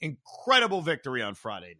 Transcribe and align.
Incredible 0.00 0.82
victory 0.82 1.22
on 1.22 1.34
Friday 1.34 1.68
night. 1.68 1.76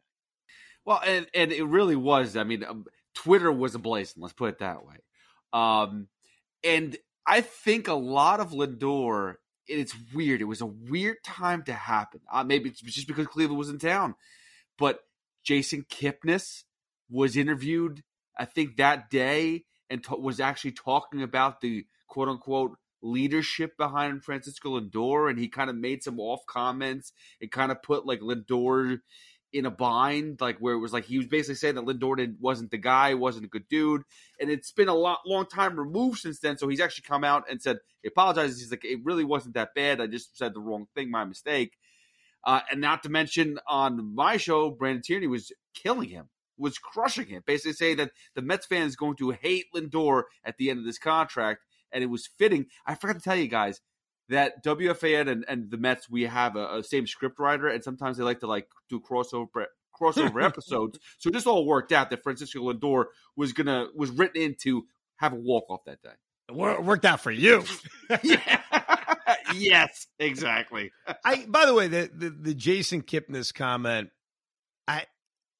Well, 0.85 1.03
and 1.07 1.27
and 1.35 1.53
it 1.53 1.65
really 1.65 1.97
was. 1.97 2.37
I 2.37 2.45
mean, 2.45 2.65
um, 2.65 2.87
Twitter 3.15 3.53
was 3.53 3.77
ablazing. 3.77 4.15
Let's 4.19 4.35
put 4.35 4.51
it 4.51 4.59
that 4.61 4.85
way. 4.85 4.97
Um, 5.53 6.09
and 6.65 6.97
I 7.27 7.41
think 7.41 7.89
a 7.89 7.95
lot 7.95 8.41
of 8.41 8.51
Lindor. 8.51 9.35
It's 9.67 9.95
weird. 10.13 10.41
It 10.41 10.47
was 10.47 10.63
a 10.63 10.67
weird 10.67 11.19
time 11.25 11.63
to 11.65 11.73
happen. 11.73 12.21
Uh, 12.33 12.43
maybe 12.43 12.71
it's 12.71 12.81
just 12.81 13.07
because 13.07 13.29
Cleveland 13.29 13.59
was 13.59 13.69
in 13.69 13.79
town, 13.79 14.17
but 14.79 14.99
Jason 15.45 15.85
Kipnis 15.89 16.65
was 17.09 17.37
interviewed. 17.37 18.03
I 18.37 18.47
think 18.47 18.77
that 18.77 19.11
day 19.11 19.65
and 19.89 20.03
t- 20.03 20.15
was 20.19 20.41
actually 20.41 20.73
talking 20.73 21.23
about 21.23 21.61
the 21.61 21.85
quote 22.09 22.29
unquote 22.29 22.79
leadership 23.03 23.77
behind 23.77 24.25
Francisco 24.25 24.79
Lindor, 24.79 25.31
and 25.31 25.39
he 25.39 25.49
kind 25.49 25.71
of 25.71 25.77
made 25.77 26.03
some 26.03 26.21
off 26.21 26.41
comments 26.47 27.13
and 27.41 27.51
kind 27.51 27.73
of 27.73 27.83
put 27.83 28.07
like 28.07 28.21
Lindor 28.21 29.01
in 29.53 29.67
a 29.67 29.71
bind, 29.71 30.41
like 30.41 30.59
where 30.59 30.75
it 30.75 30.79
was 30.79 30.93
like 30.93 31.05
he 31.05 31.19
was 31.19 31.27
basically 31.27 31.57
saying 31.57 31.75
that 31.75 31.85
Lindor 31.85 32.17
didn't, 32.17 32.41
wasn't 32.41 32.71
the 32.71 32.79
guy, 32.79 33.15
wasn't 33.15 33.45
a 33.45 33.49
good 33.49 33.69
dude, 33.69 34.03
and 34.39 34.51
it's 34.51 34.73
been 34.73 34.89
a 34.89 34.95
lot 34.95 35.21
long 35.27 35.47
time 35.47 35.79
removed 35.79 36.19
since 36.19 36.39
then. 36.41 36.57
So 36.57 36.69
he's 36.69 36.81
actually 36.81 37.05
come 37.09 37.25
out 37.25 37.45
and 37.51 37.61
said 37.61 37.79
he 38.03 38.09
apologizes. 38.09 38.61
He's 38.61 38.71
like, 38.71 38.85
it 38.85 39.01
really 39.03 39.25
wasn't 39.25 39.55
that 39.55 39.75
bad. 39.75 40.01
I 40.01 40.07
just 40.07 40.37
said 40.39 40.55
the 40.55 40.61
wrong 40.61 40.87
thing, 40.95 41.11
my 41.11 41.25
mistake. 41.25 41.73
Uh, 42.45 42.61
and 42.71 42.81
not 42.81 43.03
to 43.03 43.09
mention 43.09 43.59
on 43.67 44.15
my 44.15 44.37
show, 44.37 44.71
Brandon 44.71 45.03
Tierney 45.03 45.27
was 45.27 45.53
killing 45.75 46.09
him, 46.09 46.29
was 46.57 46.79
crushing 46.79 47.27
him, 47.27 47.43
basically 47.45 47.73
saying 47.73 47.97
that 47.99 48.13
the 48.35 48.43
Mets 48.43 48.67
fan 48.67 48.87
is 48.87 48.97
going 48.97 49.17
to 49.17 49.31
hate 49.31 49.67
Lindor 49.75 50.23
at 50.45 50.57
the 50.57 50.71
end 50.71 50.79
of 50.79 50.87
this 50.87 50.99
contract, 50.99 51.61
and 51.93 52.03
it 52.03 52.09
was 52.09 52.29
fitting. 52.39 52.67
I 52.87 52.95
forgot 52.95 53.17
to 53.17 53.23
tell 53.23 53.37
you 53.37 53.49
guys 53.49 53.81
that 54.29 54.65
WFAN 54.65 55.29
and, 55.29 55.45
and 55.49 55.71
the 55.71 55.77
Mets 55.77 56.09
we 56.09 56.23
have 56.23 56.57
a, 56.57 56.79
a 56.79 56.85
same 56.85 57.07
script 57.07 57.39
writer, 57.39 57.69
and 57.69 57.83
sometimes 57.85 58.17
they 58.17 58.25
like 58.25 58.41
to 58.41 58.47
like 58.47 58.69
do 58.89 59.01
crossover 59.01 59.67
crossover 60.01 60.43
episodes. 60.45 60.99
So 61.19 61.31
this 61.31 61.47
all 61.47 61.67
worked 61.67 61.93
out 61.93 62.11
that 62.11 62.23
Francisco 62.23 62.73
Lindor 62.73 63.07
was 63.37 63.53
gonna 63.53 63.89
was 63.95 64.11
written 64.11 64.41
in 64.41 64.57
to 64.63 64.85
have 65.17 65.33
a 65.33 65.37
walk 65.37 65.65
off 65.69 65.81
that 65.87 66.01
day. 66.03 66.11
It 66.49 66.55
worked 66.57 67.05
out 67.05 67.21
for 67.21 67.31
you. 67.31 67.65
yeah. 68.23 68.63
yes, 69.55 70.07
exactly. 70.19 70.91
I 71.25 71.47
by 71.47 71.67
the 71.67 71.75
way, 71.75 71.89
the, 71.89 72.11
the 72.13 72.31
the 72.31 72.55
Jason 72.55 73.03
Kipnis 73.03 73.55
comment, 73.55 74.11
I 74.89 75.07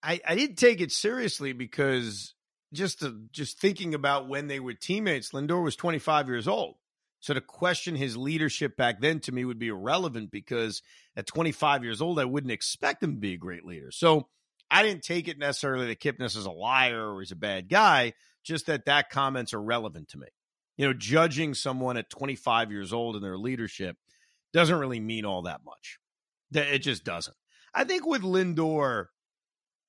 I 0.03 0.21
I 0.27 0.35
didn't 0.35 0.57
take 0.57 0.81
it 0.81 0.93
seriously 0.93 1.53
because 1.53 2.35
just 2.73 3.01
to, 3.01 3.23
just 3.33 3.59
thinking 3.59 3.95
about 3.95 4.29
when 4.29 4.47
they 4.47 4.61
were 4.61 4.75
teammates, 4.75 5.31
Lindor 5.31 5.63
was 5.63 5.77
25 5.77 6.29
years 6.29 6.47
old. 6.49 6.77
So 7.21 7.35
to 7.35 7.41
question 7.41 7.97
his 7.97 8.17
leadership 8.17 8.77
back 8.77 9.01
then 9.01 9.21
to 9.21 9.33
me 9.33 9.45
would 9.45 9.59
be 9.59 9.69
irrelevant 9.69 10.31
because 10.31 10.81
at 11.17 11.27
25 11.27 11.85
years 11.85 12.01
old, 12.01 12.19
I 12.19 12.25
wouldn't 12.25 12.53
expect 12.53 13.03
him 13.03 13.15
to 13.15 13.21
be 13.21 13.35
a 13.35 13.39
great 13.39 13.65
leader. 13.65 13.91
So 13.91 14.29
I 14.71 14.83
didn't 14.83 15.03
take 15.03 15.29
it 15.29 15.39
necessarily 15.39 15.89
that 15.89 16.01
Kipnis 16.01 16.37
is 16.37 16.47
a 16.47 16.51
liar 16.51 17.13
or 17.13 17.21
he's 17.21 17.33
a 17.33 17.37
bad 17.37 17.69
guy, 17.69 18.15
just 18.43 18.67
that 18.67 18.87
that 18.87 19.11
comment's 19.11 19.53
irrelevant 19.53 20.09
to 20.11 20.19
me. 20.19 20.29
You 20.79 20.87
know, 20.87 20.93
judging 20.95 21.53
someone 21.53 21.99
at 21.99 22.09
25 22.09 22.71
years 22.71 22.93
old 22.93 23.17
in 23.17 23.23
their 23.23 23.37
leadership 23.37 23.97
doesn't 24.55 24.79
really 24.79 25.01
mean 25.01 25.27
all 25.27 25.43
that 25.43 25.61
much. 25.65 25.99
It 26.53 26.79
just 26.79 27.05
doesn't. 27.05 27.37
I 27.75 27.85
think 27.85 28.07
with 28.07 28.23
Lindor, 28.23 29.07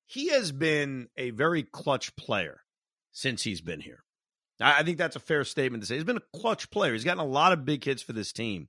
he 0.05 0.29
has 0.29 0.51
been 0.51 1.07
a 1.15 1.29
very 1.29 1.63
clutch 1.63 2.15
player 2.17 2.61
since 3.11 3.43
he's 3.43 3.61
been 3.61 3.81
here. 3.81 4.03
I 4.59 4.83
think 4.83 4.97
that's 4.97 5.15
a 5.15 5.19
fair 5.19 5.43
statement 5.43 5.83
to 5.83 5.87
say. 5.87 5.95
He's 5.95 6.03
been 6.03 6.17
a 6.17 6.37
clutch 6.39 6.69
player. 6.69 6.93
He's 6.93 7.03
gotten 7.03 7.23
a 7.23 7.25
lot 7.25 7.51
of 7.51 7.65
big 7.65 7.83
hits 7.83 8.03
for 8.03 8.13
this 8.13 8.31
team. 8.31 8.67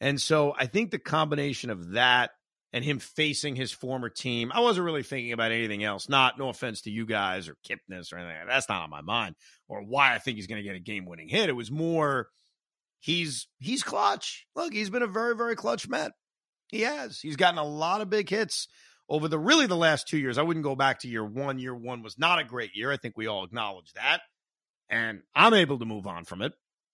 And 0.00 0.20
so 0.20 0.54
I 0.56 0.66
think 0.66 0.90
the 0.90 0.98
combination 0.98 1.70
of 1.70 1.92
that 1.92 2.30
and 2.72 2.84
him 2.84 2.98
facing 2.98 3.56
his 3.56 3.72
former 3.72 4.08
team, 4.08 4.52
I 4.52 4.60
wasn't 4.60 4.84
really 4.84 5.02
thinking 5.02 5.32
about 5.32 5.52
anything 5.52 5.82
else. 5.82 6.08
Not, 6.08 6.38
no 6.38 6.48
offense 6.48 6.82
to 6.82 6.90
you 6.90 7.06
guys 7.06 7.48
or 7.48 7.56
Kipnis 7.68 8.12
or 8.12 8.18
anything. 8.18 8.46
That's 8.48 8.68
not 8.68 8.82
on 8.82 8.90
my 8.90 9.00
mind 9.00 9.34
or 9.68 9.82
why 9.82 10.14
I 10.14 10.18
think 10.18 10.36
he's 10.36 10.46
going 10.46 10.62
to 10.62 10.68
get 10.68 10.76
a 10.76 10.80
game 10.80 11.06
winning 11.06 11.28
hit. 11.28 11.48
It 11.48 11.56
was 11.56 11.70
more 11.70 12.28
he's 13.00 13.48
he's 13.58 13.82
clutch. 13.82 14.46
Look, 14.54 14.72
he's 14.72 14.90
been 14.90 15.02
a 15.02 15.08
very, 15.08 15.36
very 15.36 15.56
clutch 15.56 15.88
Met. 15.88 16.12
He 16.68 16.82
has. 16.82 17.20
He's 17.20 17.36
gotten 17.36 17.58
a 17.58 17.64
lot 17.64 18.00
of 18.00 18.10
big 18.10 18.28
hits 18.28 18.68
over 19.08 19.28
the 19.28 19.38
really 19.38 19.66
the 19.66 19.76
last 19.76 20.08
two 20.08 20.18
years. 20.18 20.38
I 20.38 20.42
wouldn't 20.42 20.64
go 20.64 20.76
back 20.76 21.00
to 21.00 21.08
year 21.08 21.24
one. 21.24 21.58
Year 21.58 21.74
one 21.74 22.02
was 22.02 22.18
not 22.18 22.38
a 22.38 22.44
great 22.44 22.74
year. 22.74 22.90
I 22.90 22.96
think 22.96 23.16
we 23.16 23.26
all 23.26 23.44
acknowledge 23.44 23.92
that. 23.94 24.20
And 24.88 25.22
I'm 25.34 25.54
able 25.54 25.78
to 25.78 25.84
move 25.84 26.06
on 26.06 26.24
from 26.24 26.42
it 26.42 26.52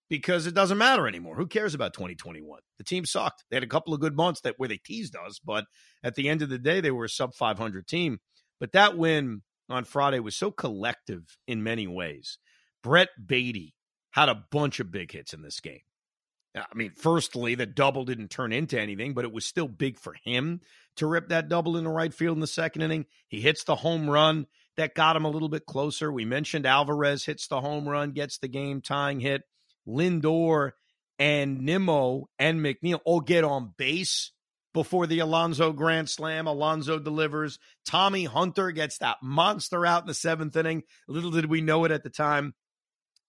because 0.08 0.46
it 0.46 0.54
doesn't 0.54 0.78
matter 0.78 1.06
anymore. 1.06 1.36
Who 1.36 1.46
cares 1.46 1.74
about 1.74 1.94
2021? 1.94 2.60
The 2.78 2.84
team 2.84 3.04
sucked. 3.04 3.44
They 3.50 3.56
had 3.56 3.62
a 3.62 3.68
couple 3.68 3.94
of 3.94 4.00
good 4.00 4.16
months 4.16 4.40
that 4.42 4.54
where 4.58 4.68
they 4.68 4.78
teased 4.78 5.16
us, 5.16 5.38
but 5.38 5.64
at 6.02 6.14
the 6.14 6.28
end 6.28 6.42
of 6.42 6.48
the 6.48 6.58
day, 6.58 6.80
they 6.80 6.90
were 6.90 7.04
a 7.04 7.08
sub 7.08 7.34
500 7.34 7.86
team. 7.86 8.18
But 8.58 8.72
that 8.72 8.98
win 8.98 9.42
on 9.68 9.84
Friday 9.84 10.20
was 10.20 10.36
so 10.36 10.50
collective 10.50 11.38
in 11.46 11.62
many 11.62 11.86
ways. 11.86 12.38
Brett 12.82 13.08
Baty 13.24 13.74
had 14.10 14.28
a 14.28 14.44
bunch 14.50 14.80
of 14.80 14.90
big 14.90 15.12
hits 15.12 15.32
in 15.32 15.42
this 15.42 15.60
game. 15.60 15.80
I 16.56 16.74
mean, 16.74 16.92
firstly, 16.96 17.54
the 17.54 17.66
double 17.66 18.04
didn't 18.04 18.30
turn 18.30 18.52
into 18.52 18.80
anything, 18.80 19.14
but 19.14 19.24
it 19.24 19.32
was 19.32 19.46
still 19.46 19.68
big 19.68 19.98
for 19.98 20.14
him 20.24 20.60
to 20.96 21.06
rip 21.06 21.28
that 21.28 21.48
double 21.48 21.76
in 21.76 21.84
the 21.84 21.90
right 21.90 22.12
field 22.12 22.36
in 22.36 22.40
the 22.40 22.46
second 22.46 22.82
inning. 22.82 23.06
He 23.28 23.40
hits 23.40 23.64
the 23.64 23.76
home 23.76 24.10
run 24.10 24.46
that 24.76 24.94
got 24.94 25.16
him 25.16 25.24
a 25.24 25.30
little 25.30 25.48
bit 25.48 25.66
closer. 25.66 26.10
We 26.10 26.24
mentioned 26.24 26.66
Alvarez 26.66 27.24
hits 27.24 27.46
the 27.46 27.60
home 27.60 27.88
run, 27.88 28.12
gets 28.12 28.38
the 28.38 28.48
game 28.48 28.80
tying 28.80 29.20
hit. 29.20 29.42
Lindor 29.86 30.72
and 31.18 31.60
Nimmo 31.60 32.28
and 32.38 32.60
McNeil 32.60 33.00
all 33.04 33.20
get 33.20 33.44
on 33.44 33.74
base 33.76 34.32
before 34.72 35.06
the 35.06 35.18
Alonso 35.20 35.72
Grand 35.72 36.08
Slam. 36.08 36.46
Alonso 36.46 36.98
delivers. 36.98 37.58
Tommy 37.84 38.24
Hunter 38.24 38.70
gets 38.72 38.98
that 38.98 39.18
monster 39.22 39.84
out 39.84 40.02
in 40.02 40.06
the 40.08 40.14
seventh 40.14 40.56
inning. 40.56 40.82
Little 41.06 41.30
did 41.30 41.46
we 41.46 41.60
know 41.60 41.84
it 41.84 41.92
at 41.92 42.02
the 42.02 42.10
time. 42.10 42.54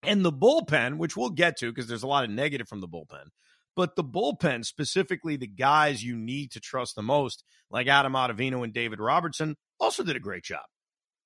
And 0.03 0.25
the 0.25 0.31
bullpen, 0.31 0.97
which 0.97 1.16
we'll 1.16 1.29
get 1.29 1.57
to 1.57 1.72
because 1.72 1.88
there's 1.88 2.03
a 2.03 2.07
lot 2.07 2.23
of 2.23 2.29
negative 2.29 2.67
from 2.67 2.81
the 2.81 2.88
bullpen, 2.88 3.28
but 3.75 3.95
the 3.95 4.03
bullpen, 4.03 4.66
specifically 4.66 5.38
the 5.38 5.47
guys 5.47 6.03
you 6.03 6.16
need 6.16 6.51
to 6.51 6.59
trust 6.59 6.95
the 6.95 7.03
most, 7.03 7.44
like 7.69 7.88
Adam 7.88 8.13
Ottavino 8.13 8.63
and 8.63 8.73
David 8.73 9.00
Robertson, 9.00 9.55
also 9.79 10.03
did 10.03 10.16
a 10.16 10.20
great 10.20 10.43
job. 10.43 10.64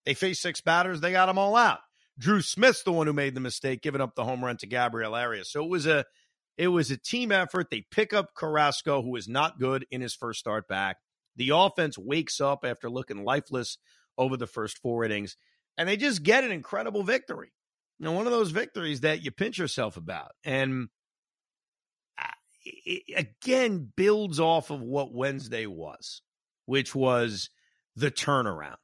They 0.05 0.13
faced 0.13 0.41
six 0.41 0.61
batters, 0.61 1.01
they 1.01 1.11
got 1.11 1.27
them 1.27 1.37
all 1.37 1.55
out. 1.55 1.79
Drew 2.17 2.41
Smith's 2.41 2.83
the 2.83 2.91
one 2.91 3.07
who 3.07 3.13
made 3.13 3.35
the 3.35 3.41
mistake, 3.41 3.81
giving 3.81 4.01
up 4.01 4.15
the 4.15 4.23
home 4.23 4.43
run 4.43 4.57
to 4.57 4.67
Gabriel 4.67 5.15
Arias. 5.15 5.51
So 5.51 5.63
it 5.63 5.69
was 5.69 5.85
a 5.85 6.05
it 6.57 6.69
was 6.69 6.89
a 6.89 6.97
team 6.97 7.31
effort. 7.31 7.67
They 7.69 7.85
pick 7.91 8.13
up 8.13 8.33
Carrasco, 8.33 9.01
who 9.01 9.15
is 9.17 9.27
not 9.27 9.59
good 9.59 9.85
in 9.91 9.99
his 9.99 10.15
first 10.15 10.39
start 10.39 10.67
back. 10.67 10.97
The 11.35 11.51
offense 11.53 11.97
wakes 11.97 12.39
up 12.39 12.63
after 12.63 12.89
looking 12.89 13.25
lifeless 13.25 13.77
over 14.17 14.37
the 14.37 14.47
first 14.47 14.77
four 14.77 15.03
innings, 15.03 15.35
and 15.77 15.89
they 15.89 15.97
just 15.97 16.23
get 16.23 16.45
an 16.45 16.51
incredible 16.51 17.03
victory. 17.03 17.51
Know, 17.99 18.11
one 18.11 18.25
of 18.25 18.33
those 18.33 18.51
victories 18.51 19.01
that 19.01 19.23
you 19.23 19.31
pinch 19.31 19.57
yourself 19.57 19.95
about. 19.95 20.31
And 20.43 20.89
it 22.63 23.03
again 23.15 23.91
builds 23.95 24.39
off 24.39 24.69
of 24.69 24.81
what 24.81 25.13
Wednesday 25.13 25.65
was, 25.65 26.21
which 26.65 26.93
was 26.93 27.49
the 27.95 28.11
turnaround. 28.11 28.77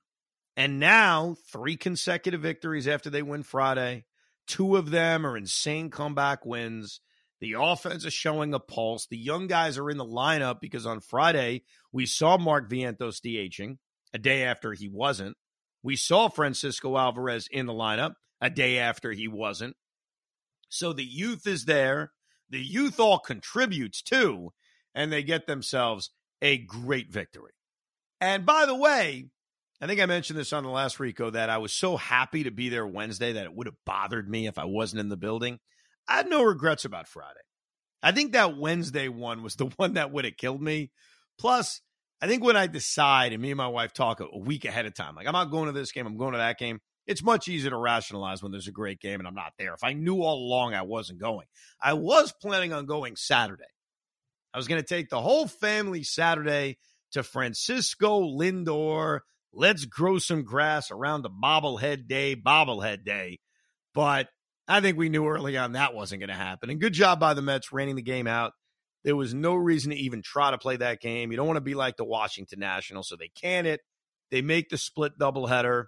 And 0.56 0.80
now, 0.80 1.36
three 1.52 1.78
consecutive 1.78 2.42
victories 2.42 2.88
after 2.88 3.10
they 3.10 3.22
win 3.22 3.44
Friday. 3.44 4.06
Two 4.48 4.76
of 4.76 4.92
them 4.92 5.26
are 5.26 5.38
insane 5.38 5.90
comeback 5.90 6.46
wins. 6.46 7.00
The 7.40 7.56
offense 7.58 8.06
is 8.06 8.14
showing 8.14 8.54
a 8.54 8.60
pulse. 8.60 9.08
The 9.08 9.18
young 9.18 9.48
guys 9.48 9.78
are 9.78 9.90
in 9.90 9.98
the 9.98 10.06
lineup 10.06 10.60
because 10.62 10.86
on 10.86 11.00
Friday 11.00 11.64
we 11.92 12.06
saw 12.06 12.38
Mark 12.38 12.70
Vientos 12.70 13.20
DHing 13.20 13.78
a 14.14 14.20
day 14.20 14.44
after 14.44 14.74
he 14.74 14.88
wasn't. 14.90 15.38
We 15.82 15.96
saw 15.96 16.28
Francisco 16.28 16.98
Alvarez 16.98 17.48
in 17.50 17.66
the 17.66 17.74
lineup 17.74 18.14
a 18.42 18.50
day 18.50 18.80
after 18.80 19.12
he 19.12 19.28
wasn't. 19.28 19.76
So 20.70 20.94
the 20.94 21.06
youth 21.06 21.46
is 21.46 21.66
there. 21.66 22.12
The 22.50 22.60
youth 22.60 23.00
all 23.00 23.20
contributes 23.20 24.02
too, 24.02 24.52
and 24.94 25.12
they 25.12 25.24
get 25.24 25.48
themselves 25.48 26.10
a 26.42 26.58
great 26.58 27.12
victory. 27.12 27.54
And 28.20 28.46
by 28.46 28.66
the 28.66 28.76
way, 28.76 29.30
I 29.82 29.88
think 29.88 30.00
I 30.00 30.06
mentioned 30.06 30.38
this 30.38 30.54
on 30.54 30.64
the 30.64 30.70
last 30.70 31.00
Rico 31.00 31.30
that 31.30 31.50
I 31.50 31.58
was 31.58 31.74
so 31.74 31.98
happy 31.98 32.44
to 32.44 32.52
be 32.52 32.70
there 32.70 32.86
Wednesday 32.86 33.34
that 33.34 33.46
it 33.46 33.56
would 33.56 33.68
have 33.68 33.84
bothered 33.86 34.30
me 34.30 34.48
if 34.48 34.60
I 34.60 34.66
wasn't 34.66 35.00
in 35.00 35.10
the 35.10 35.18
building. 35.18 35.60
I 36.08 36.18
had 36.18 36.30
no 36.30 36.44
regrets 36.44 36.86
about 36.86 37.08
Friday. 37.08 37.40
I 38.04 38.12
think 38.12 38.34
that 38.34 38.58
Wednesday 38.58 39.08
one 39.08 39.44
was 39.44 39.56
the 39.56 39.66
one 39.78 39.94
that 39.94 40.12
would 40.12 40.26
have 40.26 40.38
killed 40.38 40.62
me. 40.62 40.92
Plus, 41.40 41.82
I 42.22 42.28
think 42.28 42.44
when 42.44 42.58
I 42.58 42.68
decide, 42.68 43.34
and 43.34 43.42
me 43.42 43.50
and 43.50 43.58
my 43.58 43.68
wife 43.68 43.94
talk 43.94 44.20
a, 44.20 44.38
week 44.38 44.66
ahead 44.66 44.86
of 44.86 44.94
time, 44.94 45.16
like 45.16 45.26
I'm 45.26 45.34
not 45.34 45.52
going 45.52 45.66
to 45.66 45.72
this 45.72 45.92
game, 45.92 46.06
I'm 46.06 46.18
going 46.18 46.34
to 46.34 46.38
that 46.38 46.60
game. 46.60 46.80
It's 47.12 47.22
much 47.22 47.50
easier 47.50 47.72
to 47.72 47.78
rationalize 47.78 48.42
when 48.42 48.54
there's 48.54 48.70
a 48.70 48.72
great 48.72 49.02
game 49.02 49.20
and 49.20 49.28
I'm 49.28 49.36
not 49.36 49.52
there. 49.60 49.74
If 49.74 49.84
I 49.84 49.92
knew 49.92 50.22
all 50.22 50.38
along 50.38 50.74
I 50.74 50.84
wasn't 50.84 51.20
going, 51.20 51.46
I 51.82 51.94
was 51.94 52.34
planning 52.42 52.72
on 52.72 52.86
going 52.86 53.18
Saturday. 53.18 53.64
I 54.54 54.58
was 54.58 54.70
going 54.70 54.82
to 54.82 54.88
take 54.88 55.10
the 55.10 55.22
whole 55.22 55.46
family 55.48 56.04
Saturday 56.04 56.78
to 57.12 57.22
Francisco 57.24 58.22
Lindor. 58.22 59.20
Let's 59.54 59.84
grow 59.84 60.20
some 60.20 60.44
grass 60.44 60.90
around 60.90 61.24
the 61.24 61.30
bobblehead 61.30 62.08
day, 62.08 62.38
bobblehead 62.38 63.04
day. 63.04 63.40
But 63.94 64.30
I 64.70 64.80
think 64.80 64.98
we 64.98 65.10
knew 65.10 65.28
early 65.28 65.58
on 65.58 65.74
that 65.74 65.94
wasn't 65.94 66.22
going 66.22 66.30
to 66.30 66.36
happen. 66.36 66.70
And 66.70 66.80
good 66.80 66.94
job 66.94 67.20
by 67.20 67.34
the 67.34 67.42
Mets 67.42 67.74
raining 67.74 67.98
the 67.98 68.02
game 68.02 68.28
out. 68.28 68.54
There 69.04 69.18
was 69.18 69.34
no 69.34 69.56
reason 69.56 69.92
to 69.92 69.98
even 69.98 70.22
try 70.22 70.52
to 70.52 70.58
play 70.58 70.78
that 70.78 71.02
game. 71.02 71.32
You 71.32 71.38
don't 71.38 71.48
want 71.48 71.58
to 71.58 71.62
be 71.62 71.74
like 71.74 71.98
the 71.98 72.06
Washington 72.06 72.60
Nationals, 72.60 73.10
so 73.10 73.18
they 73.18 73.32
can 73.36 73.66
it. 73.66 73.82
They 74.30 74.42
make 74.42 74.70
the 74.70 74.78
split 74.78 75.20
doubleheader. 75.20 75.86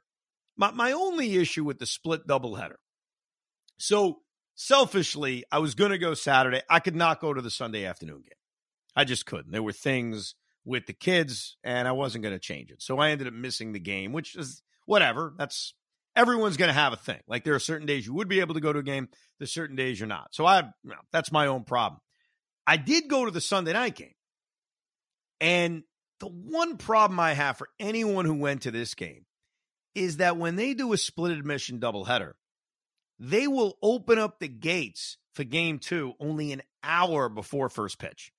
My 0.57 0.71
my 0.71 0.91
only 0.91 1.35
issue 1.37 1.63
with 1.63 1.79
the 1.79 1.85
split 1.85 2.27
doubleheader. 2.27 2.75
So 3.77 4.19
selfishly, 4.55 5.43
I 5.51 5.59
was 5.59 5.75
going 5.75 5.91
to 5.91 5.97
go 5.97 6.13
Saturday. 6.13 6.61
I 6.69 6.79
could 6.79 6.95
not 6.95 7.19
go 7.19 7.33
to 7.33 7.41
the 7.41 7.49
Sunday 7.49 7.85
afternoon 7.85 8.21
game. 8.21 8.37
I 8.95 9.03
just 9.03 9.25
couldn't. 9.25 9.51
There 9.51 9.63
were 9.63 9.73
things 9.73 10.35
with 10.65 10.85
the 10.85 10.93
kids, 10.93 11.57
and 11.63 11.87
I 11.87 11.91
wasn't 11.91 12.23
going 12.23 12.35
to 12.35 12.39
change 12.39 12.71
it. 12.71 12.81
So 12.81 12.99
I 12.99 13.09
ended 13.09 13.27
up 13.27 13.33
missing 13.33 13.73
the 13.73 13.79
game, 13.79 14.13
which 14.13 14.35
is 14.35 14.61
whatever. 14.85 15.33
That's 15.37 15.73
everyone's 16.15 16.57
going 16.57 16.69
to 16.69 16.73
have 16.73 16.93
a 16.93 16.97
thing. 16.97 17.19
Like 17.27 17.43
there 17.43 17.55
are 17.55 17.59
certain 17.59 17.87
days 17.87 18.05
you 18.05 18.13
would 18.13 18.27
be 18.27 18.39
able 18.39 18.53
to 18.53 18.61
go 18.61 18.71
to 18.71 18.79
a 18.79 18.83
game, 18.83 19.09
there's 19.39 19.53
certain 19.53 19.75
days 19.75 19.99
you're 19.99 20.07
not. 20.07 20.29
So 20.31 20.45
I, 20.45 20.59
you 20.59 20.89
know, 20.89 20.95
that's 21.11 21.31
my 21.31 21.47
own 21.47 21.63
problem. 21.63 21.99
I 22.65 22.77
did 22.77 23.09
go 23.09 23.25
to 23.25 23.31
the 23.31 23.41
Sunday 23.41 23.73
night 23.73 23.95
game, 23.95 24.13
and 25.41 25.83
the 26.19 26.27
one 26.27 26.77
problem 26.77 27.19
I 27.19 27.33
have 27.33 27.57
for 27.57 27.67
anyone 27.79 28.25
who 28.25 28.35
went 28.35 28.61
to 28.61 28.71
this 28.71 28.93
game 28.93 29.25
is 29.95 30.17
that 30.17 30.37
when 30.37 30.55
they 30.55 30.73
do 30.73 30.93
a 30.93 30.97
split 30.97 31.31
admission 31.31 31.79
doubleheader, 31.79 32.33
they 33.19 33.47
will 33.47 33.77
open 33.81 34.17
up 34.17 34.39
the 34.39 34.47
gates 34.47 35.17
for 35.33 35.43
game 35.43 35.79
two 35.79 36.13
only 36.19 36.51
an 36.51 36.61
hour 36.83 37.29
before 37.29 37.69
first 37.69 37.99
pitch. 37.99 38.31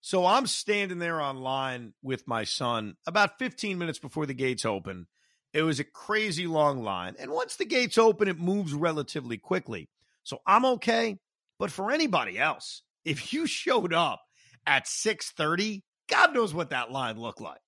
So 0.00 0.24
I'm 0.24 0.46
standing 0.46 0.98
there 0.98 1.20
online 1.20 1.92
with 2.02 2.26
my 2.26 2.44
son 2.44 2.96
about 3.06 3.38
15 3.38 3.78
minutes 3.78 3.98
before 3.98 4.26
the 4.26 4.34
gates 4.34 4.64
open. 4.64 5.06
It 5.52 5.62
was 5.62 5.80
a 5.80 5.84
crazy 5.84 6.46
long 6.46 6.82
line. 6.82 7.16
And 7.18 7.30
once 7.30 7.56
the 7.56 7.64
gates 7.64 7.98
open, 7.98 8.28
it 8.28 8.38
moves 8.38 8.72
relatively 8.72 9.36
quickly. 9.36 9.90
So 10.22 10.38
I'm 10.46 10.64
okay. 10.64 11.18
But 11.58 11.70
for 11.70 11.90
anybody 11.90 12.38
else, 12.38 12.82
if 13.04 13.32
you 13.32 13.46
showed 13.46 13.92
up 13.92 14.22
at 14.66 14.86
6:30, 14.86 15.82
God 16.08 16.34
knows 16.34 16.54
what 16.54 16.70
that 16.70 16.90
line 16.90 17.18
looked 17.18 17.40
like. 17.40 17.60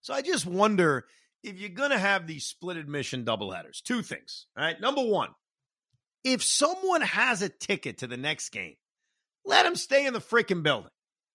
So 0.00 0.14
I 0.14 0.22
just 0.22 0.46
wonder 0.46 1.06
if 1.42 1.58
you're 1.58 1.70
going 1.70 1.90
to 1.90 1.98
have 1.98 2.26
these 2.26 2.44
split 2.44 2.76
admission 2.76 3.24
doubleheaders. 3.24 3.82
Two 3.82 4.02
things. 4.02 4.46
All 4.56 4.64
right. 4.64 4.80
Number 4.80 5.02
one, 5.02 5.30
if 6.24 6.42
someone 6.42 7.02
has 7.02 7.42
a 7.42 7.48
ticket 7.48 7.98
to 7.98 8.06
the 8.06 8.16
next 8.16 8.50
game, 8.50 8.74
let 9.44 9.62
them 9.64 9.76
stay 9.76 10.06
in 10.06 10.12
the 10.12 10.20
freaking 10.20 10.62
building. 10.62 10.90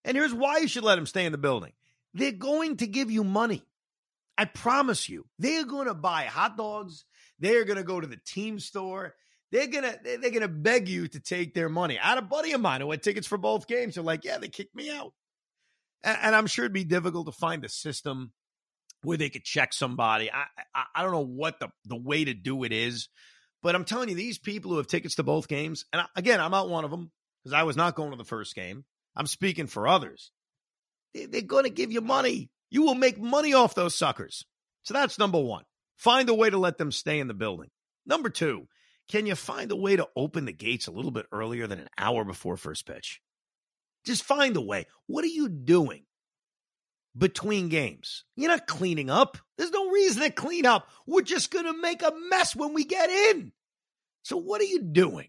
And 0.05 0.17
here's 0.17 0.33
why 0.33 0.57
you 0.57 0.67
should 0.67 0.83
let 0.83 0.95
them 0.95 1.05
stay 1.05 1.25
in 1.25 1.31
the 1.31 1.38
building. 1.38 1.71
They're 2.13 2.31
going 2.31 2.77
to 2.77 2.88
give 2.88 3.09
you 3.09 3.23
money. 3.23 3.63
I 4.38 4.45
promise 4.45 5.09
you, 5.09 5.25
they're 5.39 5.65
going 5.65 5.88
to 5.88 5.94
buy 5.94 6.23
hot 6.23 6.57
dogs. 6.57 7.05
They're 7.39 7.65
going 7.65 7.77
to 7.77 7.83
go 7.83 8.00
to 8.00 8.07
the 8.07 8.19
team 8.25 8.59
store. 8.59 9.15
They're 9.51 9.67
gonna 9.67 9.95
they're 10.03 10.31
gonna 10.31 10.47
beg 10.47 10.89
you 10.89 11.07
to 11.09 11.19
take 11.19 11.53
their 11.53 11.69
money. 11.69 12.00
I 12.00 12.09
had 12.09 12.17
a 12.17 12.23
buddy 12.23 12.53
of 12.53 12.61
mine 12.61 12.81
who 12.81 12.89
had 12.89 13.03
tickets 13.03 13.27
for 13.27 13.38
both 13.38 13.67
games. 13.67 13.94
They're 13.94 14.03
like, 14.03 14.25
yeah, 14.25 14.39
they 14.39 14.47
kicked 14.47 14.73
me 14.73 14.89
out, 14.89 15.13
and, 16.03 16.17
and 16.23 16.35
I'm 16.35 16.47
sure 16.47 16.65
it'd 16.65 16.73
be 16.73 16.83
difficult 16.83 17.27
to 17.27 17.31
find 17.31 17.63
a 17.63 17.69
system 17.69 18.31
where 19.03 19.17
they 19.17 19.29
could 19.29 19.44
check 19.44 19.73
somebody. 19.73 20.31
I, 20.31 20.45
I 20.73 20.83
I 20.95 21.01
don't 21.03 21.11
know 21.11 21.25
what 21.25 21.59
the 21.59 21.69
the 21.85 21.95
way 21.95 22.25
to 22.25 22.33
do 22.33 22.63
it 22.63 22.71
is, 22.71 23.09
but 23.61 23.75
I'm 23.75 23.85
telling 23.85 24.09
you, 24.09 24.15
these 24.15 24.38
people 24.38 24.71
who 24.71 24.77
have 24.77 24.88
tickets 24.88 25.15
to 25.15 25.23
both 25.23 25.47
games, 25.47 25.85
and 25.94 26.01
I, 26.01 26.05
again, 26.15 26.39
I'm 26.39 26.51
not 26.51 26.69
one 26.69 26.85
of 26.85 26.91
them 26.91 27.11
because 27.44 27.53
I 27.53 27.63
was 27.63 27.77
not 27.77 27.95
going 27.95 28.11
to 28.11 28.17
the 28.17 28.23
first 28.23 28.55
game. 28.55 28.85
I'm 29.15 29.27
speaking 29.27 29.67
for 29.67 29.88
others. 29.88 30.31
They, 31.13 31.25
they're 31.25 31.41
going 31.41 31.65
to 31.65 31.69
give 31.69 31.91
you 31.91 32.01
money. 32.01 32.50
You 32.69 32.83
will 32.83 32.95
make 32.95 33.19
money 33.19 33.53
off 33.53 33.75
those 33.75 33.95
suckers. 33.95 34.45
So 34.83 34.94
that's 34.94 35.19
number 35.19 35.39
one. 35.39 35.63
Find 35.97 36.27
a 36.29 36.33
way 36.33 36.50
to 36.50 36.57
let 36.57 36.77
them 36.77 36.91
stay 36.91 37.19
in 37.19 37.27
the 37.27 37.33
building. 37.33 37.69
Number 38.05 38.29
two, 38.29 38.67
can 39.09 39.25
you 39.25 39.35
find 39.35 39.71
a 39.71 39.75
way 39.75 39.95
to 39.95 40.09
open 40.15 40.45
the 40.45 40.51
gates 40.51 40.88
a 40.88 40.91
little 40.91 41.11
bit 41.11 41.27
earlier 41.31 41.67
than 41.67 41.79
an 41.79 41.89
hour 41.97 42.25
before 42.25 42.57
first 42.57 42.85
pitch? 42.85 43.21
Just 44.05 44.23
find 44.23 44.57
a 44.57 44.61
way. 44.61 44.88
What 45.07 45.23
are 45.23 45.27
you 45.27 45.47
doing 45.47 46.03
between 47.18 47.69
games? 47.69 48.24
You're 48.36 48.50
not 48.50 48.68
cleaning 48.68 49.10
up. 49.10 49.38
There's 49.57 49.71
no 49.71 49.89
reason 49.89 50.24
to 50.24 50.31
clean 50.31 50.65
up. 50.65 50.88
We're 51.06 51.21
just 51.21 51.51
going 51.51 51.65
to 51.65 51.80
make 51.81 52.01
a 52.01 52.13
mess 52.30 52.56
when 52.56 52.74
we 52.74 52.86
get 52.86 53.10
in. 53.10 53.51
So, 54.24 54.38
what 54.38 54.62
are 54.62 54.65
you 54.65 54.81
doing? 54.81 55.27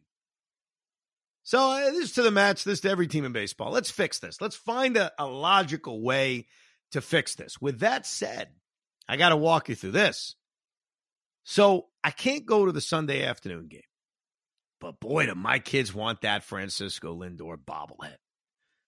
So, 1.43 1.59
uh, 1.59 1.91
this 1.91 2.13
to 2.13 2.23
the 2.23 2.31
Mets, 2.31 2.65
this 2.65 2.81
to 2.81 2.91
every 2.91 3.07
team 3.07 3.25
in 3.25 3.33
baseball. 3.33 3.71
Let's 3.71 3.91
fix 3.91 4.19
this. 4.19 4.41
Let's 4.41 4.57
find 4.57 4.97
a, 4.97 5.13
a 5.19 5.27
logical 5.27 6.03
way 6.03 6.47
to 6.93 7.01
fix 7.01 7.35
this. 7.35 7.61
With 7.61 7.81
that 7.81 8.07
said, 8.07 8.49
I 9.09 9.17
got 9.17 9.31
to 9.31 9.37
walk 9.37 9.69
you 9.69 9.75
through 9.75 9.93
this. 9.93 10.37
So 11.45 11.87
I 12.03 12.11
can't 12.11 12.47
go 12.47 12.67
to 12.67 12.73
the 12.73 12.81
Sunday 12.81 13.25
afternoon 13.25 13.69
game. 13.69 13.83
But 14.81 15.01
boy, 15.01 15.27
do 15.27 15.35
my 15.35 15.59
kids 15.59 15.95
want 15.95 16.23
that 16.23 16.45
Francisco 16.45 17.15
Lindor 17.15 17.57
bobblehead. 17.57 18.17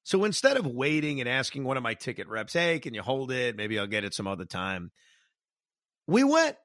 So 0.06 0.23
instead 0.23 0.56
of 0.56 0.69
waiting 0.69 1.19
and 1.19 1.29
asking 1.29 1.64
one 1.64 1.76
of 1.76 1.82
my 1.82 1.94
ticket 1.94 2.29
reps, 2.29 2.53
hey, 2.53 2.79
can 2.79 2.94
you 2.94 3.03
hold 3.03 3.32
it? 3.32 3.56
Maybe 3.56 3.76
I'll 3.76 3.88
get 3.88 4.05
it 4.05 4.14
some 4.14 4.29
other 4.29 4.44
time. 4.44 4.93
We 6.06 6.22
went. 6.22 6.56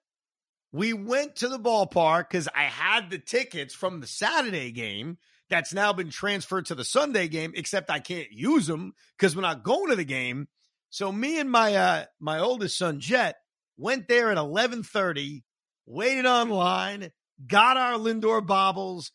We 0.71 0.93
went 0.93 1.37
to 1.37 1.47
the 1.49 1.57
ballpark 1.57 2.29
because 2.29 2.47
I 2.55 2.65
had 2.65 3.09
the 3.09 3.17
tickets 3.17 3.73
from 3.73 3.99
the 3.99 4.05
Saturday 4.05 4.71
game 4.71 5.17
that's 5.49 5.73
now 5.73 5.91
been 5.91 6.11
transferred 6.11 6.67
to 6.67 6.75
the 6.75 6.85
Sunday 6.85 7.27
game, 7.27 7.53
except 7.55 7.89
I 7.89 7.99
can't 7.99 8.31
use 8.31 8.67
them 8.67 8.93
because 9.17 9.35
we're 9.35 9.41
not 9.41 9.63
going 9.63 9.89
to 9.89 9.95
the 9.95 10.05
game. 10.05 10.47
So 10.91 11.11
me 11.11 11.39
and 11.39 11.49
my 11.49 11.73
uh 11.75 12.05
my 12.19 12.37
oldest 12.37 12.77
son 12.77 12.99
Jet 12.99 13.37
went 13.75 14.07
there 14.07 14.29
at 14.29 14.37
11:30, 14.37 15.41
waited 15.87 16.27
online, 16.27 17.11
got 17.47 17.75
our 17.75 17.97
Lindor 17.97 18.45
bobbles, 18.45 19.11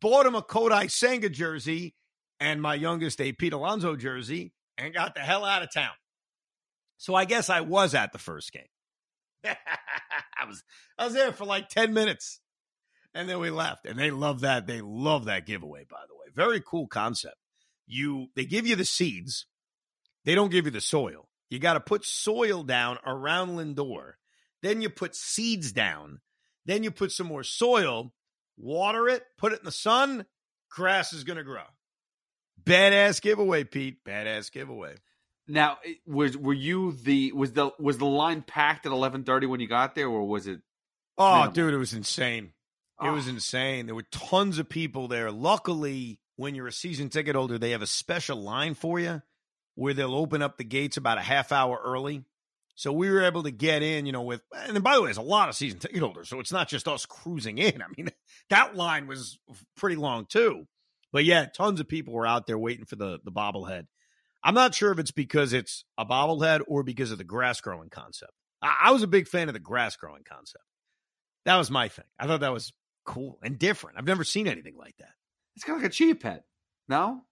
bought 0.00 0.24
him 0.24 0.34
a 0.34 0.40
Kodai 0.40 0.90
Senga 0.90 1.28
jersey 1.28 1.94
and 2.40 2.60
my 2.60 2.74
youngest 2.74 3.20
a 3.20 3.32
Pete 3.32 3.52
Alonso 3.52 3.96
jersey 3.96 4.52
and 4.78 4.94
got 4.94 5.14
the 5.14 5.20
hell 5.20 5.44
out 5.44 5.62
of 5.62 5.72
town. 5.72 5.94
So 6.98 7.14
I 7.14 7.24
guess 7.24 7.50
I 7.50 7.60
was 7.60 7.94
at 7.94 8.12
the 8.12 8.18
first 8.18 8.52
game. 8.52 8.62
I 9.44 10.46
was 10.46 10.62
I 10.98 11.04
was 11.04 11.14
there 11.14 11.32
for 11.32 11.44
like 11.44 11.68
10 11.68 11.92
minutes. 11.92 12.40
And 13.14 13.28
then 13.28 13.38
we 13.38 13.50
left. 13.50 13.86
And 13.86 13.98
they 13.98 14.10
love 14.10 14.40
that. 14.40 14.66
They 14.66 14.82
love 14.82 15.24
that 15.24 15.46
giveaway, 15.46 15.86
by 15.88 16.00
the 16.08 16.14
way. 16.14 16.26
Very 16.34 16.60
cool 16.60 16.86
concept. 16.86 17.36
You 17.86 18.28
they 18.34 18.44
give 18.44 18.66
you 18.66 18.76
the 18.76 18.84
seeds 18.84 19.46
they 20.26 20.34
don't 20.34 20.50
give 20.50 20.66
you 20.66 20.72
the 20.72 20.80
soil. 20.80 21.28
You 21.48 21.60
got 21.60 21.74
to 21.74 21.80
put 21.80 22.04
soil 22.04 22.64
down 22.64 22.98
around 23.06 23.50
Lindor. 23.50 24.14
Then 24.60 24.82
you 24.82 24.90
put 24.90 25.14
seeds 25.14 25.70
down. 25.72 26.20
Then 26.66 26.82
you 26.82 26.90
put 26.90 27.12
some 27.12 27.28
more 27.28 27.44
soil, 27.44 28.12
water 28.56 29.08
it, 29.08 29.22
put 29.38 29.52
it 29.52 29.60
in 29.60 29.64
the 29.64 29.70
sun. 29.70 30.26
Grass 30.68 31.12
is 31.12 31.22
going 31.22 31.36
to 31.36 31.44
grow. 31.44 31.62
Badass 32.64 33.20
giveaway, 33.20 33.64
Pete. 33.64 34.04
Badass 34.04 34.50
giveaway. 34.50 34.96
Now, 35.48 35.78
eh, 35.84 35.94
was 36.06 36.36
were 36.36 36.52
you 36.52 36.92
the 36.92 37.32
was 37.32 37.52
the 37.52 37.70
was 37.78 37.98
the 37.98 38.06
line 38.06 38.42
packed 38.42 38.86
at 38.86 38.92
eleven 38.92 39.24
thirty 39.24 39.46
when 39.46 39.60
you 39.60 39.68
got 39.68 39.94
there, 39.94 40.08
or 40.08 40.26
was 40.26 40.46
it? 40.46 40.60
Oh, 41.18 41.32
minimal? 41.32 41.52
dude, 41.52 41.74
it 41.74 41.78
was 41.78 41.92
insane. 41.92 42.52
It 43.02 43.08
oh. 43.08 43.12
was 43.12 43.26
ah. 43.26 43.30
insane. 43.30 43.86
There 43.86 43.94
were 43.94 44.06
tons 44.10 44.58
of 44.58 44.68
people 44.68 45.08
there. 45.08 45.30
Luckily, 45.30 46.20
when 46.36 46.54
you're 46.54 46.66
a 46.66 46.72
season 46.72 47.08
ticket 47.08 47.36
holder, 47.36 47.58
they 47.58 47.70
have 47.70 47.82
a 47.82 47.86
special 47.86 48.40
line 48.40 48.74
for 48.74 48.98
you 48.98 49.22
where 49.74 49.94
they'll 49.94 50.14
open 50.14 50.42
up 50.42 50.56
the 50.56 50.64
gates 50.64 50.96
about 50.96 51.18
a 51.18 51.22
half 51.22 51.52
hour 51.52 51.80
early. 51.84 52.24
So 52.74 52.92
we 52.92 53.10
were 53.10 53.22
able 53.22 53.42
to 53.44 53.50
get 53.50 53.82
in, 53.82 54.04
you 54.04 54.12
know, 54.12 54.22
with, 54.22 54.42
and 54.54 54.82
by 54.82 54.94
the 54.94 55.00
way, 55.00 55.06
there's 55.06 55.16
a 55.16 55.22
lot 55.22 55.48
of 55.48 55.54
season 55.54 55.78
ticket 55.78 56.00
holders. 56.00 56.28
So 56.28 56.40
it's 56.40 56.52
not 56.52 56.68
just 56.68 56.88
us 56.88 57.06
cruising 57.06 57.56
in. 57.56 57.82
I 57.82 57.86
mean, 57.96 58.10
that 58.50 58.76
line 58.76 59.06
was 59.06 59.38
pretty 59.76 59.96
long 59.96 60.26
too. 60.26 60.66
But 61.12 61.24
yeah, 61.24 61.46
tons 61.46 61.80
of 61.80 61.88
people 61.88 62.14
were 62.14 62.26
out 62.26 62.46
there 62.46 62.58
waiting 62.58 62.84
for 62.84 62.96
the 62.96 63.18
the 63.24 63.32
bobblehead. 63.32 63.86
I'm 64.42 64.54
not 64.54 64.74
sure 64.74 64.92
if 64.92 64.98
it's 64.98 65.10
because 65.10 65.52
it's 65.52 65.84
a 65.98 66.06
bobblehead 66.06 66.60
or 66.68 66.82
because 66.82 67.10
of 67.10 67.18
the 67.18 67.24
grass 67.24 67.60
growing 67.60 67.88
concept. 67.88 68.32
I, 68.62 68.76
I 68.84 68.90
was 68.92 69.02
a 69.02 69.08
big 69.08 69.28
fan 69.28 69.48
of 69.48 69.54
the 69.54 69.60
grass 69.60 69.96
growing 69.96 70.22
concept. 70.22 70.64
That 71.44 71.56
was 71.56 71.70
my 71.70 71.88
thing. 71.88 72.04
I 72.18 72.26
thought 72.26 72.40
that 72.40 72.52
was 72.52 72.72
cool 73.04 73.38
and 73.42 73.58
different. 73.58 73.98
I've 73.98 74.04
never 74.04 74.24
seen 74.24 74.46
anything 74.46 74.76
like 74.76 74.96
that. 74.98 75.10
It's 75.54 75.64
kind 75.64 75.76
of 75.76 75.82
like 75.82 75.90
a 75.90 75.94
chia 75.94 76.14
pet. 76.14 76.44
No? 76.88 77.22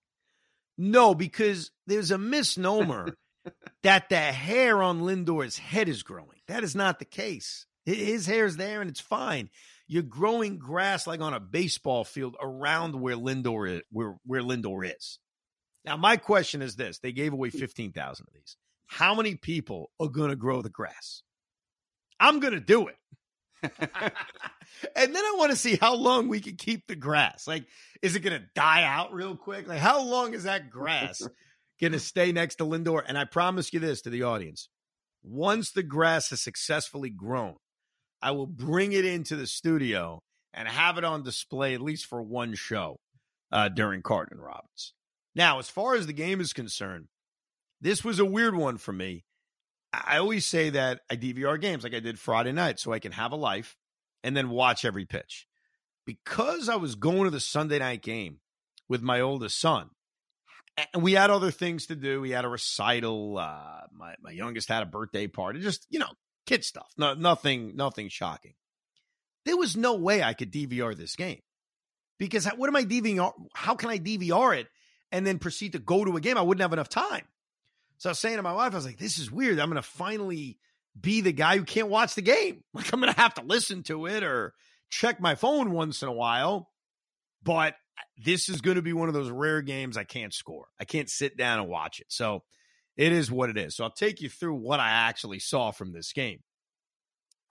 No, 0.79 1.15
because 1.15 1.71
there's 1.87 2.11
a 2.11 2.19
misnomer 2.19 3.17
that 3.83 4.09
the 4.09 4.17
hair 4.17 4.83
on 4.83 5.05
Lindor's 5.05 5.59
head 5.59 5.89
is 5.89 6.03
growing. 6.03 6.41
That 6.49 6.65
is 6.65 6.75
not 6.75 6.99
the 6.99 7.05
case. 7.05 7.67
His 7.85 8.27
hair's 8.27 8.57
there 8.57 8.81
and 8.81 8.89
it's 8.89 9.01
fine. 9.01 9.51
You're 9.87 10.03
growing 10.03 10.59
grass 10.59 11.07
like 11.07 11.21
on 11.21 11.35
a 11.35 11.41
baseball 11.41 12.05
field 12.05 12.37
around 12.41 13.01
where 13.01 13.17
Lindor 13.17 13.77
is, 13.77 13.83
where, 13.91 14.17
where 14.25 14.41
Lindor 14.41 14.91
is. 14.91 15.19
Now, 15.85 15.97
my 15.97 16.17
question 16.17 16.63
is 16.63 16.77
this: 16.77 16.99
They 16.99 17.13
gave 17.13 17.33
away 17.33 17.51
hmm. 17.51 17.59
fifteen 17.59 17.93
thousand 17.93 18.27
of 18.29 18.35
these. 18.35 18.57
How 18.87 19.15
many 19.15 19.35
people 19.35 19.91
are 20.01 20.09
going 20.09 20.31
to 20.31 20.37
grow 20.37 20.63
the 20.63 20.71
grass? 20.71 21.23
I'm 22.21 22.41
going 22.41 22.55
to 22.55 22.61
do 22.61 22.89
it. 22.89 22.97
and 23.63 25.15
then 25.15 25.25
I 25.25 25.35
want 25.37 25.51
to 25.51 25.57
see 25.57 25.77
how 25.77 25.95
long 25.95 26.29
we 26.29 26.41
can 26.41 26.57
keep 26.57 26.87
the 26.87 26.97
grass. 26.97 27.47
Like, 27.47 27.65
is 28.03 28.15
it 28.15 28.21
going 28.21 28.39
to 28.39 28.47
die 28.55 28.85
out 28.85 29.13
real 29.13 29.37
quick? 29.37 29.67
Like, 29.67 29.79
how 29.79 30.03
long 30.03 30.35
is 30.35 30.45
that 30.45 30.71
grass 30.71 31.23
going 31.81 31.93
to 31.93 31.99
stay 31.99 32.33
next 32.33 32.57
to 32.57 32.65
Lindor? 32.65 33.03
And 33.07 33.17
I 33.17 33.25
promise 33.25 33.73
you 33.73 33.81
this 33.81 34.03
to 34.03 34.11
the 34.11 34.23
audience 34.23 34.69
once 35.23 35.73
the 35.73 35.83
grass 35.83 36.31
has 36.31 36.43
successfully 36.43 37.11
grown, 37.11 37.57
I 38.25 38.31
will 38.31 38.47
bring 38.47 38.93
it 38.93 39.05
into 39.05 39.37
the 39.37 39.47
studio 39.47 40.23
and 40.55 40.67
have 40.67 40.97
it 40.97 41.05
on 41.05 41.23
display 41.23 41.75
at 41.75 41.83
least 41.83 42.07
for 42.07 42.23
one 42.23 42.55
show 42.55 42.99
uh, 43.53 43.69
during 43.69 44.01
Carton 44.01 44.39
and 44.39 44.43
Roberts. 44.43 44.95
Now, 45.35 45.59
as 45.59 45.69
far 45.69 45.95
as 45.95 46.07
the 46.07 46.15
game 46.15 46.41
is 46.41 46.55
concerned, 46.55 47.09
this 47.83 48.03
was 48.03 48.19
a 48.19 48.25
weird 48.25 48.57
one 48.57 48.79
for 48.79 48.95
me. 48.95 49.27
I 49.93 50.17
always 50.17 50.47
say 50.47 50.71
that 50.71 51.03
I 51.11 51.17
DVR 51.17 51.61
games 51.61 51.85
like 51.85 51.93
I 51.95 52.01
did 52.01 52.19
Friday 52.19 52.53
night 52.53 52.81
so 52.81 52.95
I 52.95 52.99
can 52.99 53.13
have 53.13 53.33
a 53.33 53.37
life 53.37 53.77
and 54.23 54.35
then 54.35 54.49
watch 54.49 54.87
every 54.87 55.05
pitch. 55.05 55.47
Because 56.07 56.71
I 56.71 56.77
was 56.77 56.95
going 56.95 57.25
to 57.25 57.31
the 57.31 57.41
Sunday 57.41 57.79
night 57.79 58.01
game 58.01 58.39
with 58.89 59.03
my 59.03 59.21
oldest 59.21 59.61
son, 59.61 59.91
and 60.93 61.03
we 61.03 61.13
had 61.13 61.31
other 61.31 61.51
things 61.51 61.87
to 61.87 61.97
do. 61.97 62.21
We 62.23 62.31
had 62.31 62.45
a 62.45 62.49
recital. 62.49 63.39
Uh, 63.39 63.83
my 63.93 64.15
my 64.21 64.31
youngest 64.31 64.69
had 64.69 64.83
a 64.83 64.87
birthday 64.87 65.27
party. 65.29 65.61
Just 65.61 65.87
you 65.89 65.99
know, 65.99 66.11
kid 66.47 66.65
stuff. 66.65 66.89
No, 66.97 67.15
nothing, 67.15 67.77
nothing 67.77 68.09
shocking. 68.09 68.55
There 69.45 69.57
was 69.57 69.77
no 69.77 69.95
way 69.95 70.23
I 70.23 70.35
could 70.35 70.53
DVR 70.53 70.97
this 70.97 71.17
game 71.17 71.41
because 72.19 72.47
what 72.47 72.69
am 72.69 72.77
I 72.77 72.85
DVR? 72.85 73.33
How 73.53 73.75
can 73.75 73.91
I 73.91 73.99
DVR 73.99 74.59
it 74.59 74.69
and 75.13 75.27
then 75.27 75.39
proceed 75.39 75.73
to 75.73 75.79
go 75.79 76.05
to 76.05 76.17
a 76.17 76.21
game? 76.21 76.39
I 76.39 76.43
wouldn't 76.43 76.63
have 76.63 76.73
enough 76.73 76.89
time. 76.89 77.25
So 77.99 78.09
I 78.09 78.13
was 78.13 78.19
saying 78.19 78.37
to 78.37 78.43
my 78.43 78.53
wife, 78.53 78.73
I 78.73 78.77
was 78.77 78.87
like, 78.87 78.99
"This 78.99 79.19
is 79.19 79.31
weird. 79.31 79.59
I'm 79.59 79.69
going 79.69 79.83
to 79.83 79.89
finally 79.89 80.59
be 80.99 81.21
the 81.21 81.33
guy 81.33 81.57
who 81.59 81.65
can't 81.65 81.89
watch 81.89 82.15
the 82.15 82.23
game. 82.23 82.63
Like 82.75 82.93
I'm 82.93 83.01
going 83.01 83.13
to 83.13 83.21
have 83.21 83.35
to 83.35 83.43
listen 83.43 83.83
to 83.85 84.07
it 84.07 84.23
or 84.23 84.55
check 84.91 85.21
my 85.21 85.35
phone 85.35 85.73
once 85.73 86.03
in 86.03 86.09
a 86.09 86.13
while." 86.13 86.71
But 87.43 87.75
uh, 87.75 88.03
this 88.25 88.49
is 88.49 88.63
going 88.63 88.77
to 88.77 88.83
be 88.83 88.95
one 88.95 89.09
of 89.09 89.15
those 89.15 89.31
rare 89.31 89.61
games 89.61 89.97
I 89.97 90.05
can't 90.05 90.33
score. 90.33 90.69
I 90.81 90.85
can't 90.85 91.11
sit 91.11 91.37
down 91.37 91.61
and 91.61 91.69
watch 91.69 92.01
it. 92.01 92.07
So 92.09 92.43
it 92.97 93.13
is 93.13 93.31
what 93.31 93.51
it 93.51 93.57
is. 93.57 93.77
So 93.77 93.85
I'll 93.85 93.91
take 93.91 94.21
you 94.21 94.29
through 94.29 94.55
what 94.55 94.81
I 94.81 94.91
actually 94.91 95.39
saw 95.39 95.71
from 95.71 95.93
this 95.93 96.13
game. 96.13 96.41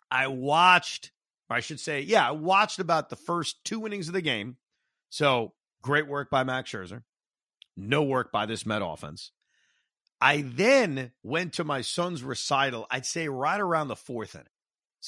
I 0.09 0.27
watched, 0.27 1.11
or 1.49 1.57
I 1.57 1.59
should 1.59 1.79
say, 1.79 2.01
yeah, 2.01 2.27
I 2.27 2.31
watched 2.31 2.79
about 2.79 3.09
the 3.09 3.15
first 3.15 3.63
two 3.63 3.85
innings 3.85 4.07
of 4.07 4.13
the 4.13 4.21
game. 4.21 4.57
So 5.09 5.53
great 5.81 6.07
work 6.07 6.29
by 6.29 6.43
Max 6.43 6.71
Scherzer. 6.71 7.03
No 7.75 8.03
work 8.03 8.31
by 8.31 8.45
this 8.45 8.65
Met 8.65 8.81
offense. 8.83 9.31
I 10.21 10.41
then 10.41 11.11
went 11.23 11.53
to 11.53 11.63
my 11.63 11.81
son's 11.81 12.23
recital, 12.23 12.87
I'd 12.89 13.05
say 13.05 13.27
right 13.27 13.59
around 13.59 13.89
the 13.89 13.95
fourth 13.95 14.35
inning. 14.35 14.47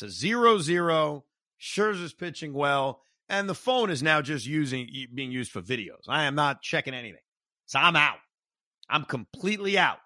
A 0.01 0.09
0 0.09 0.59
0. 0.59 1.23
Scherzer's 1.57 2.13
pitching 2.13 2.53
well 2.53 3.01
and 3.29 3.49
the 3.49 3.55
phone 3.55 3.89
is 3.89 4.03
now 4.03 4.21
just 4.21 4.45
using 4.45 4.89
being 5.13 5.31
used 5.31 5.51
for 5.51 5.61
videos. 5.61 6.03
I 6.07 6.23
am 6.25 6.35
not 6.35 6.61
checking 6.61 6.93
anything. 6.93 7.21
So 7.65 7.79
I'm 7.79 7.95
out. 7.95 8.17
I'm 8.89 9.05
completely 9.05 9.77
out 9.77 9.97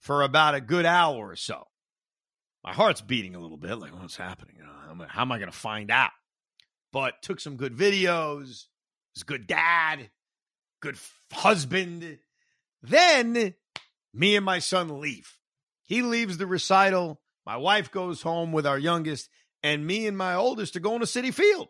for 0.00 0.22
about 0.22 0.54
a 0.54 0.60
good 0.60 0.86
hour 0.86 1.30
or 1.30 1.36
so. 1.36 1.64
My 2.64 2.72
heart's 2.72 3.00
beating 3.00 3.34
a 3.34 3.40
little 3.40 3.56
bit, 3.56 3.76
like 3.76 3.92
what's 3.98 4.16
happening? 4.16 4.56
Uh, 4.62 5.06
how 5.08 5.22
am 5.22 5.32
I 5.32 5.38
going 5.38 5.50
to 5.50 5.56
find 5.56 5.90
out? 5.90 6.10
But 6.92 7.22
took 7.22 7.40
some 7.40 7.56
good 7.56 7.76
videos. 7.76 8.66
Was 9.14 9.22
good 9.24 9.46
dad, 9.46 10.10
good 10.80 10.96
husband. 11.32 12.18
Then 12.82 13.54
me 14.14 14.36
and 14.36 14.44
my 14.44 14.58
son 14.58 15.00
leave. 15.00 15.38
He 15.84 16.02
leaves 16.02 16.38
the 16.38 16.46
recital. 16.46 17.20
My 17.46 17.56
wife 17.56 17.90
goes 17.90 18.22
home 18.22 18.52
with 18.52 18.66
our 18.66 18.78
youngest, 18.78 19.30
and 19.62 19.86
me 19.86 20.06
and 20.06 20.16
my 20.16 20.34
oldest 20.34 20.76
are 20.76 20.80
going 20.80 21.00
to 21.00 21.06
Citi 21.06 21.32
Field. 21.32 21.68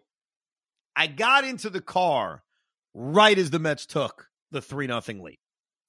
I 0.96 1.06
got 1.06 1.44
into 1.44 1.70
the 1.70 1.80
car 1.80 2.42
right 2.92 3.38
as 3.38 3.50
the 3.50 3.60
Mets 3.60 3.86
took 3.86 4.28
the 4.50 4.60
3 4.60 4.88
nothing 4.88 5.22
lead. 5.22 5.38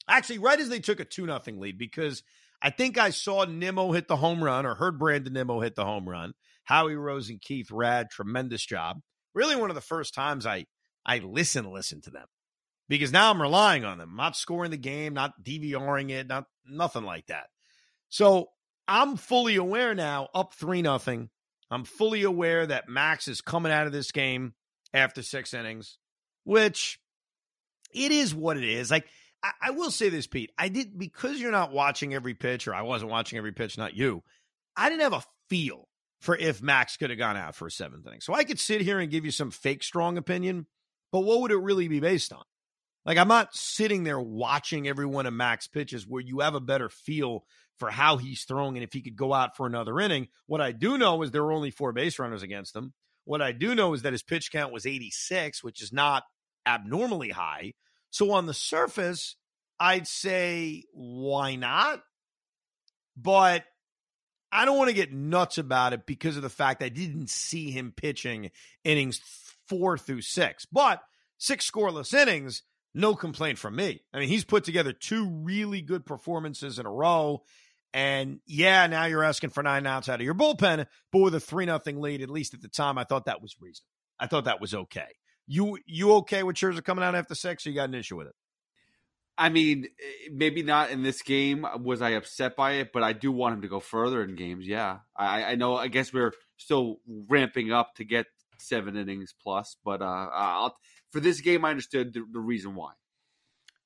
Actually, 0.10 0.40
right 0.40 0.60
as 0.60 0.70
they 0.70 0.80
took 0.80 1.00
a 1.00 1.06
2 1.06 1.26
nothing 1.26 1.60
lead 1.60 1.78
because 1.78 2.24
I 2.62 2.72
think 2.72 2.98
I 2.98 3.12
saw 3.12 3.46
Nimmo 3.46 3.92
hit 3.92 4.08
the 4.08 4.18
home 4.18 4.44
run 4.44 4.66
or 4.66 4.76
heard 4.76 5.00
Brandon 5.00 5.34
Nimmo 5.34 5.62
hit 5.62 5.76
the 5.76 5.86
home 5.86 6.10
run. 6.10 6.34
Howie 6.64 6.96
Rose 6.96 7.30
and 7.30 7.42
Keith 7.42 7.70
Raad, 7.72 8.10
tremendous 8.10 8.66
job. 8.66 9.00
Really 9.34 9.56
one 9.56 9.70
of 9.70 9.76
the 9.76 9.82
first 9.82 10.14
times 10.14 10.46
I 10.46 10.66
I 11.06 11.20
listen 11.20 11.72
listen 11.72 12.02
to 12.02 12.12
them. 12.12 12.26
Because 12.90 13.12
now 13.12 13.30
I'm 13.30 13.42
relying 13.42 13.86
on 13.86 14.00
them. 14.00 14.16
Not 14.16 14.36
scoring 14.36 14.72
the 14.72 14.78
game, 14.78 15.14
not 15.14 15.34
DVRing 15.44 16.10
it, 16.10 16.28
not 16.28 16.46
nothing 16.66 17.04
like 17.04 17.28
that. 17.28 17.46
So 18.10 18.48
I'm 18.88 19.16
fully 19.16 19.56
aware 19.56 19.94
now, 19.94 20.28
up 20.34 20.54
three 20.56 20.82
nothing. 20.82 21.30
I'm 21.70 21.86
fully 21.86 22.24
aware 22.24 22.66
that 22.66 22.90
Max 22.90 23.28
is 23.28 23.42
coming 23.42 23.72
out 23.72 23.86
of 23.86 23.94
this 23.94 24.12
game 24.12 24.56
after 24.92 25.22
six 25.22 25.54
innings, 25.54 26.00
which 26.44 27.00
it 27.94 28.12
is 28.12 28.34
what 28.34 28.58
it 28.58 28.64
is. 28.64 28.90
Like, 28.90 29.06
I, 29.44 29.52
I, 29.62 29.72
will 29.72 29.92
say 29.92 30.10
this, 30.10 30.28
Pete. 30.28 30.52
I 30.58 30.70
did, 30.70 30.98
because 30.98 31.40
you're 31.40 31.52
not 31.52 31.72
watching 31.72 32.14
every 32.14 32.34
pitch, 32.34 32.68
or 32.68 32.76
I 32.76 32.82
wasn't 32.82 33.12
watching 33.12 33.38
every 33.38 33.54
pitch, 33.54 33.78
not 33.78 33.96
you, 33.96 34.24
I 34.76 34.90
didn't 34.90 35.02
have 35.02 35.14
a 35.14 35.24
feel 35.50 35.88
for 36.20 36.36
if 36.36 36.62
Max 36.62 36.98
could 36.98 37.10
have 37.10 37.20
gone 37.20 37.38
out 37.38 37.56
for 37.56 37.68
a 37.68 37.72
seventh 37.72 38.06
inning. 38.06 38.22
So 38.22 38.34
I 38.34 38.44
could 38.44 38.60
sit 38.60 38.82
here 38.82 39.00
and 39.00 39.12
give 39.12 39.26
you 39.26 39.32
some 39.32 39.52
fake 39.52 39.84
strong 39.84 40.18
opinion, 40.18 40.68
but 41.12 41.22
what 41.22 41.42
would 41.42 41.52
it 41.52 41.58
really 41.58 41.88
be 41.88 42.00
based 42.00 42.34
on? 42.34 42.44
Like, 43.06 43.18
I'm 43.18 43.30
not 43.30 43.56
sitting 43.56 44.04
there 44.04 44.20
watching 44.20 44.88
every 44.88 45.06
one 45.06 45.26
of 45.26 45.34
Max 45.34 45.68
pitches 45.68 46.06
where 46.06 46.22
you 46.22 46.42
have 46.42 46.56
a 46.56 46.60
better 46.60 46.90
feel 46.90 47.46
for 47.78 47.90
how 47.90 48.18
he's 48.18 48.44
throwing 48.44 48.76
and 48.76 48.84
if 48.84 48.92
he 48.92 49.02
could 49.02 49.16
go 49.16 49.34
out 49.34 49.56
for 49.56 49.66
another 49.66 50.00
inning. 50.00 50.28
What 50.48 50.62
I 50.62 50.74
do 50.74 50.98
know 50.98 51.22
is 51.24 51.32
there 51.32 51.44
were 51.44 51.54
only 51.54 51.72
four 51.72 51.94
base 51.94 52.20
runners 52.20 52.44
against 52.44 52.76
him. 52.76 52.94
What 53.24 53.42
I 53.42 53.54
do 53.54 53.74
know 53.74 53.94
is 53.94 54.02
that 54.02 54.12
his 54.12 54.24
pitch 54.24 54.52
count 54.52 54.74
was 54.74 54.86
86, 54.86 55.64
which 55.64 55.82
is 55.82 55.94
not 55.94 56.24
abnormally 56.66 57.30
high. 57.30 57.74
So 58.12 58.32
on 58.32 58.46
the 58.46 58.54
surface, 58.54 59.36
I'd 59.80 60.08
say, 60.08 60.84
why 60.94 61.56
not? 61.56 62.02
But 63.16 63.66
I 64.52 64.66
don't 64.66 64.78
want 64.78 64.90
to 64.90 64.96
get 64.96 65.14
nuts 65.14 65.58
about 65.58 65.94
it 65.94 66.06
because 66.06 66.36
of 66.36 66.42
the 66.42 66.50
fact 66.50 66.84
I 66.84 66.90
didn't 66.90 67.30
see 67.30 67.72
him 67.72 67.94
pitching 67.96 68.52
innings 68.84 69.22
four 69.68 69.98
through 69.98 70.22
six. 70.22 70.66
But 70.66 71.02
six 71.38 71.70
scoreless 71.70 72.14
innings, 72.14 72.64
no 72.94 73.16
complaint 73.16 73.60
from 73.60 73.76
me. 73.76 74.02
I 74.14 74.20
mean, 74.20 74.30
he's 74.30 74.46
put 74.46 74.64
together 74.64 74.92
two 74.92 75.30
really 75.30 75.82
good 75.82 76.06
performances 76.06 76.80
in 76.80 76.86
a 76.86 76.92
row. 76.92 77.44
And 77.94 78.40
yeah, 78.46 78.88
now 78.88 79.06
you're 79.06 79.24
asking 79.24 79.52
for 79.52 79.64
nine 79.64 79.88
outs 79.88 80.10
out 80.10 80.20
of 80.20 80.26
your 80.26 80.36
bullpen, 80.36 80.86
but 81.12 81.20
with 81.20 81.36
a 81.36 81.40
three 81.40 81.66
nothing 81.66 82.00
lead, 82.00 82.22
at 82.22 82.30
least 82.30 82.54
at 82.54 82.62
the 82.62 82.68
time, 82.68 82.98
I 82.98 83.04
thought 83.04 83.26
that 83.26 83.42
was 83.42 83.56
reasonable. 83.60 83.88
I 84.20 84.28
thought 84.28 84.46
that 84.46 84.62
was 84.62 84.74
okay. 84.74 85.08
You 85.52 85.80
you 85.88 86.14
okay 86.18 86.44
with 86.44 86.56
Scherzer 86.56 86.84
coming 86.84 87.04
out 87.04 87.16
after 87.16 87.34
six, 87.34 87.66
or 87.66 87.72
you 87.72 87.76
got 87.76 87.90
an 87.90 87.96
issue 87.96 88.16
with 88.16 88.28
it? 88.28 88.36
I 89.36 89.50
mean, 89.50 89.86
eh, 89.86 90.30
maybe 90.32 90.62
not 90.62 90.92
in 90.92 91.02
this 91.02 91.24
game. 91.24 91.66
Was 91.82 92.04
I 92.04 92.12
upset 92.12 92.56
by 92.56 92.74
it? 92.74 92.92
But 92.94 93.02
I 93.02 93.14
do 93.14 93.32
want 93.32 93.56
him 93.56 93.62
to 93.64 93.68
go 93.68 93.80
further 93.80 94.24
in 94.24 94.36
games. 94.36 94.68
Yeah, 94.68 95.00
I, 95.18 95.44
I 95.44 95.56
know. 95.56 95.76
I 95.76 95.88
guess 95.88 96.14
we're 96.14 96.34
still 96.58 96.98
ramping 97.08 97.72
up 97.72 97.96
to 97.96 98.04
get 98.04 98.28
seven 98.60 98.96
innings 98.96 99.34
plus, 99.42 99.76
but 99.84 100.04
uh, 100.04 100.30
I'll, 100.32 100.78
for 101.12 101.20
this 101.20 101.42
game, 101.42 101.66
I 101.66 101.72
understood 101.72 102.14
the, 102.14 102.24
the 102.32 102.40
reason 102.40 102.76
why. 102.76 102.92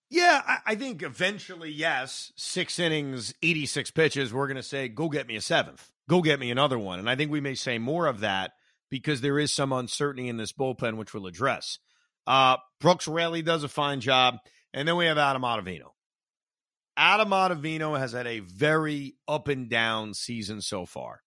Yeah, 0.09 0.41
I, 0.45 0.57
I 0.65 0.75
think 0.75 1.01
eventually, 1.01 1.71
yes, 1.71 2.33
six 2.35 2.77
innings, 2.77 3.33
86 3.41 3.91
pitches, 3.91 4.33
we're 4.33 4.47
going 4.47 4.57
to 4.57 4.63
say, 4.63 4.89
go 4.89 5.07
get 5.07 5.27
me 5.27 5.35
a 5.37 5.41
seventh. 5.41 5.91
Go 6.09 6.21
get 6.21 6.39
me 6.39 6.51
another 6.51 6.77
one. 6.77 6.99
And 6.99 7.09
I 7.09 7.15
think 7.15 7.31
we 7.31 7.41
may 7.41 7.55
say 7.55 7.77
more 7.77 8.07
of 8.07 8.19
that 8.19 8.51
because 8.93 9.21
there 9.21 9.39
is 9.39 9.51
some 9.51 9.73
uncertainty 9.73 10.29
in 10.29 10.37
this 10.37 10.51
bullpen, 10.51 10.97
which 10.97 11.15
we'll 11.15 11.25
address. 11.25 11.79
Uh, 12.27 12.57
Brooks 12.79 13.07
Raley 13.07 13.41
does 13.41 13.63
a 13.63 13.67
fine 13.67 14.01
job. 14.01 14.35
And 14.71 14.87
then 14.87 14.97
we 14.97 15.07
have 15.07 15.17
Adam 15.17 15.41
Ottavino. 15.41 15.93
Adam 16.95 17.29
Ottavino 17.29 17.97
has 17.97 18.11
had 18.11 18.27
a 18.27 18.41
very 18.41 19.15
up 19.27 19.47
and 19.47 19.67
down 19.67 20.13
season 20.13 20.61
so 20.61 20.85
far. 20.85 21.21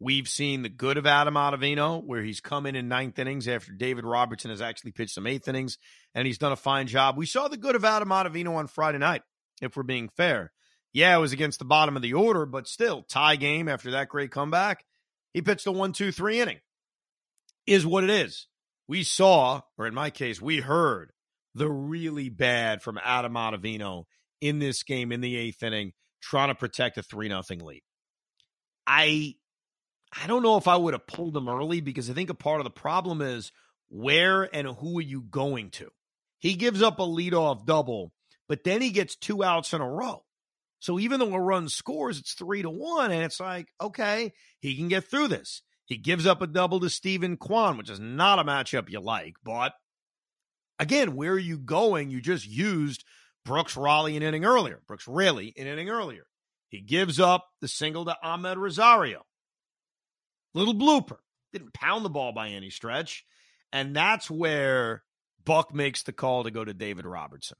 We've 0.00 0.26
seen 0.26 0.62
the 0.62 0.70
good 0.70 0.96
of 0.96 1.04
Adam 1.04 1.34
Ottavino, 1.34 2.02
where 2.02 2.22
he's 2.22 2.40
come 2.40 2.64
in 2.64 2.74
in 2.74 2.88
ninth 2.88 3.18
innings 3.18 3.46
after 3.46 3.72
David 3.72 4.06
Robertson 4.06 4.50
has 4.50 4.62
actually 4.62 4.92
pitched 4.92 5.14
some 5.14 5.26
eighth 5.26 5.46
innings, 5.46 5.76
and 6.14 6.26
he's 6.26 6.38
done 6.38 6.52
a 6.52 6.56
fine 6.56 6.86
job. 6.86 7.18
We 7.18 7.26
saw 7.26 7.48
the 7.48 7.58
good 7.58 7.76
of 7.76 7.84
Adam 7.84 8.08
Ottavino 8.08 8.54
on 8.54 8.66
Friday 8.66 8.98
night, 8.98 9.20
if 9.60 9.76
we're 9.76 9.82
being 9.82 10.08
fair. 10.16 10.52
Yeah, 10.94 11.14
it 11.14 11.20
was 11.20 11.34
against 11.34 11.58
the 11.58 11.66
bottom 11.66 11.96
of 11.96 12.02
the 12.02 12.14
order, 12.14 12.46
but 12.46 12.66
still, 12.66 13.02
tie 13.02 13.36
game 13.36 13.68
after 13.68 13.90
that 13.90 14.08
great 14.08 14.30
comeback. 14.30 14.86
He 15.34 15.42
pitched 15.42 15.66
a 15.66 15.72
one, 15.72 15.92
two, 15.92 16.12
three 16.12 16.40
inning. 16.40 16.60
Is 17.68 17.86
what 17.86 18.02
it 18.02 18.10
is. 18.10 18.46
We 18.88 19.02
saw, 19.02 19.60
or 19.76 19.86
in 19.86 19.92
my 19.92 20.08
case, 20.08 20.40
we 20.40 20.60
heard 20.60 21.12
the 21.54 21.70
really 21.70 22.30
bad 22.30 22.80
from 22.80 22.98
Adam 23.04 23.34
Ottavino 23.34 24.04
in 24.40 24.58
this 24.58 24.82
game 24.82 25.12
in 25.12 25.20
the 25.20 25.36
eighth 25.36 25.62
inning, 25.62 25.92
trying 26.22 26.48
to 26.48 26.54
protect 26.54 26.96
a 26.96 27.02
3 27.02 27.28
nothing 27.28 27.60
lead. 27.60 27.82
I 28.86 29.34
I 30.18 30.26
don't 30.26 30.42
know 30.42 30.56
if 30.56 30.66
I 30.66 30.76
would 30.76 30.94
have 30.94 31.06
pulled 31.06 31.36
him 31.36 31.46
early 31.46 31.82
because 31.82 32.08
I 32.08 32.14
think 32.14 32.30
a 32.30 32.34
part 32.34 32.60
of 32.60 32.64
the 32.64 32.70
problem 32.70 33.20
is 33.20 33.52
where 33.90 34.48
and 34.54 34.66
who 34.66 34.98
are 34.98 35.02
you 35.02 35.20
going 35.20 35.70
to? 35.72 35.90
He 36.38 36.54
gives 36.54 36.80
up 36.80 36.98
a 36.98 37.02
leadoff 37.02 37.66
double, 37.66 38.12
but 38.48 38.64
then 38.64 38.80
he 38.80 38.88
gets 38.88 39.14
two 39.14 39.44
outs 39.44 39.74
in 39.74 39.82
a 39.82 39.90
row. 39.90 40.24
So 40.78 40.98
even 40.98 41.20
though 41.20 41.34
a 41.34 41.40
run 41.40 41.68
scores, 41.68 42.18
it's 42.18 42.32
three 42.32 42.62
to 42.62 42.70
one, 42.70 43.10
and 43.10 43.24
it's 43.24 43.40
like, 43.40 43.68
okay, 43.78 44.32
he 44.60 44.74
can 44.74 44.88
get 44.88 45.04
through 45.04 45.28
this. 45.28 45.60
He 45.88 45.96
gives 45.96 46.26
up 46.26 46.42
a 46.42 46.46
double 46.46 46.80
to 46.80 46.90
Steven 46.90 47.38
Kwan, 47.38 47.78
which 47.78 47.88
is 47.88 47.98
not 47.98 48.38
a 48.38 48.44
matchup 48.44 48.90
you 48.90 49.00
like, 49.00 49.36
but 49.42 49.72
again, 50.78 51.16
where 51.16 51.32
are 51.32 51.38
you 51.38 51.58
going? 51.58 52.10
You 52.10 52.20
just 52.20 52.46
used 52.46 53.04
Brooks 53.44 53.76
Raley 53.76 54.16
an 54.16 54.22
inning 54.22 54.44
earlier. 54.44 54.82
Brooks 54.86 55.08
Raley 55.08 55.54
an 55.56 55.66
inning 55.66 55.88
earlier. 55.88 56.26
He 56.68 56.82
gives 56.82 57.18
up 57.18 57.48
the 57.62 57.68
single 57.68 58.04
to 58.04 58.16
Amed 58.22 58.58
Rosario. 58.58 59.24
Little 60.54 60.74
blooper. 60.74 61.16
Didn't 61.54 61.72
pound 61.72 62.04
the 62.04 62.10
ball 62.10 62.32
by 62.32 62.50
any 62.50 62.68
stretch. 62.68 63.24
And 63.72 63.96
that's 63.96 64.30
where 64.30 65.02
Buck 65.42 65.74
makes 65.74 66.02
the 66.02 66.12
call 66.12 66.44
to 66.44 66.50
go 66.50 66.62
to 66.62 66.74
David 66.74 67.06
Robertson. 67.06 67.56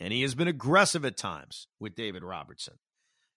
And 0.00 0.12
he 0.12 0.22
has 0.22 0.34
been 0.34 0.48
aggressive 0.48 1.04
at 1.04 1.16
times 1.16 1.68
with 1.78 1.94
David 1.94 2.24
Robertson. 2.24 2.74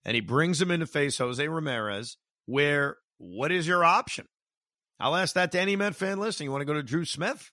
And 0.04 0.16
he 0.16 0.22
brings 0.22 0.60
him 0.60 0.72
in 0.72 0.80
to 0.80 0.88
face 0.88 1.20
Jose 1.20 1.48
Ramirez, 1.48 2.18
where 2.46 2.98
what 3.24 3.52
is 3.52 3.68
your 3.68 3.84
option? 3.84 4.28
I'll 5.00 5.16
ask 5.16 5.36
that 5.36 5.52
to 5.54 5.60
any 5.60 5.76
Met 5.76 5.96
fan 5.96 6.20
listening. 6.20 6.48
You 6.48 6.52
want 6.52 6.62
to 6.62 6.66
go 6.66 6.74
to 6.74 6.84
Drew 6.84 7.06
Smith? 7.06 7.52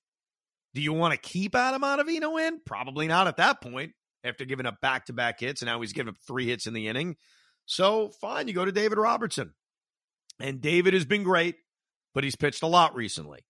Do 0.75 0.81
you 0.81 0.93
want 0.93 1.13
to 1.13 1.19
keep 1.19 1.55
Adam 1.55 1.83
Ottavino 1.83 2.41
in? 2.41 2.61
Probably 2.65 3.09
not 3.09 3.27
at 3.27 3.39
that 3.39 3.61
point 3.61 3.93
after 4.23 4.45
giving 4.45 4.67
up 4.67 4.81
back 4.81 5.07
to 5.07 5.13
back 5.13 5.41
hits. 5.41 5.63
And 5.63 5.67
now 5.69 5.81
he's 5.81 5.93
given 5.93 6.11
up 6.11 6.21
three 6.27 6.47
hits 6.47 6.67
in 6.67 6.75
the 6.75 6.89
inning. 6.89 7.17
So 7.67 8.11
fine, 8.21 8.49
you 8.49 8.55
go 8.55 8.65
to 8.65 8.73
David 8.73 8.99
Robertson. 8.99 9.55
And 10.39 10.61
David 10.61 10.95
has 10.95 11.05
been 11.05 11.23
great, 11.23 11.57
but 12.15 12.25
he's 12.25 12.37
pitched 12.37 12.63
a 12.63 12.69
lot 12.69 12.95
recently. 12.95 13.41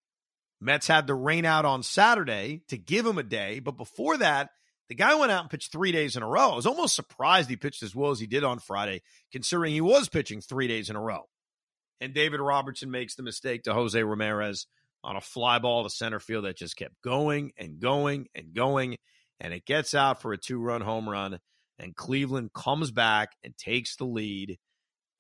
Mets 0.61 0.87
had 0.87 1.07
the 1.07 1.15
rain 1.15 1.45
out 1.45 1.65
on 1.65 1.83
Saturday 1.83 2.63
to 2.69 2.77
give 2.77 3.07
him 3.07 3.19
a 3.19 3.23
day, 3.23 3.61
but 3.61 3.77
before 3.77 4.19
that, 4.19 4.51
the 4.89 4.95
guy 4.95 5.15
went 5.15 5.31
out 5.31 5.43
and 5.43 5.51
pitched 5.51 5.73
three 5.73 5.93
days 5.93 6.17
in 6.17 6.23
a 6.23 6.29
row. 6.29 6.51
I 6.51 6.57
was 6.57 6.67
almost 6.67 6.97
surprised 6.97 7.49
he 7.49 7.57
pitched 7.57 7.83
as 7.83 7.95
well 7.95 8.11
as 8.11 8.21
he 8.21 8.27
did 8.27 8.45
on 8.45 8.59
Friday, 8.59 9.03
considering 9.33 9.73
he 9.73 9.81
was 9.81 10.09
pitching 10.09 10.41
three 10.41 10.67
days 10.69 10.91
in 10.91 10.97
a 10.97 11.01
row. 11.01 11.29
And 12.01 12.15
David 12.15 12.41
Robertson 12.41 12.91
makes 12.91 13.15
the 13.15 13.23
mistake 13.23 13.65
to 13.65 13.75
Jose 13.75 14.03
Ramirez 14.03 14.67
on 15.03 15.17
a 15.17 15.21
fly 15.21 15.59
ball 15.59 15.85
to 15.85 15.91
center 15.91 16.21
field 16.21 16.45
that 16.45 16.57
just 16.57 16.77
kept 16.77 16.95
going 17.03 17.53
and 17.59 17.81
going 17.81 18.27
and 18.35 18.55
going. 18.55 18.97
And 19.41 19.55
it 19.55 19.65
gets 19.65 19.95
out 19.95 20.21
for 20.23 20.33
a 20.33 20.39
two 20.39 20.61
run 20.61 20.81
home 20.81 21.09
run. 21.09 21.39
And 21.79 21.97
Cleveland 21.97 22.53
comes 22.53 22.91
back 22.91 23.33
and 23.43 23.57
takes 23.57 23.97
the 23.97 24.05
lead 24.05 24.59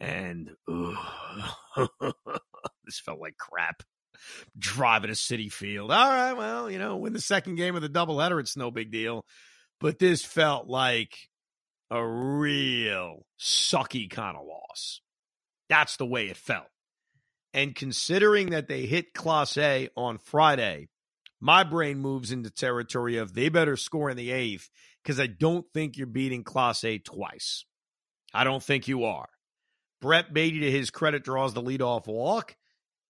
and 0.00 0.50
this 2.84 3.00
felt 3.04 3.20
like 3.20 3.37
crap. 3.37 3.82
Driving 4.58 5.10
a 5.10 5.14
Citi 5.14 5.50
Field. 5.50 5.90
All 5.90 6.08
right, 6.10 6.34
well, 6.34 6.70
you 6.70 6.78
know, 6.78 6.96
win 6.99 7.14
the 7.14 7.20
second 7.20 7.54
game 7.54 7.75
of 7.75 7.82
the 7.82 7.88
doubleheader, 7.88 8.38
it's 8.40 8.56
no 8.56 8.70
big 8.70 8.90
deal. 8.90 9.25
But 9.80 9.99
this 9.99 10.22
felt 10.22 10.66
like 10.66 11.16
a 11.90 12.06
real 12.06 13.25
sucky 13.40 14.10
kind 14.10 14.37
of 14.37 14.44
loss. 14.44 15.00
That's 15.70 15.96
the 15.96 16.04
way 16.04 16.26
it 16.26 16.36
felt. 16.36 16.66
And 17.54 17.74
considering 17.74 18.50
that 18.50 18.68
they 18.68 18.84
hit 18.84 19.14
Clase 19.14 19.88
on 19.96 20.18
Friday, 20.18 20.88
my 21.40 21.64
brain 21.64 21.98
moves 21.98 22.30
into 22.30 22.50
territory 22.50 23.16
of 23.16 23.33
they 23.33 23.48
better 23.48 23.76
score 23.76 24.11
in 24.11 24.16
the 24.16 24.30
eighth 24.30 24.68
because 25.02 25.18
I 25.18 25.26
don't 25.26 25.64
think 25.72 25.96
you're 25.96 26.06
beating 26.06 26.44
Clase 26.44 27.02
twice. 27.02 27.64
I 28.35 28.44
don't 28.44 28.62
think 28.62 28.87
you 28.87 29.04
are. 29.04 29.28
Brett 30.00 30.33
Baty, 30.33 30.61
to 30.61 30.70
his 30.70 30.90
credit, 30.90 31.24
draws 31.24 31.54
the 31.54 31.62
leadoff 31.62 32.06
walk. 32.06 32.56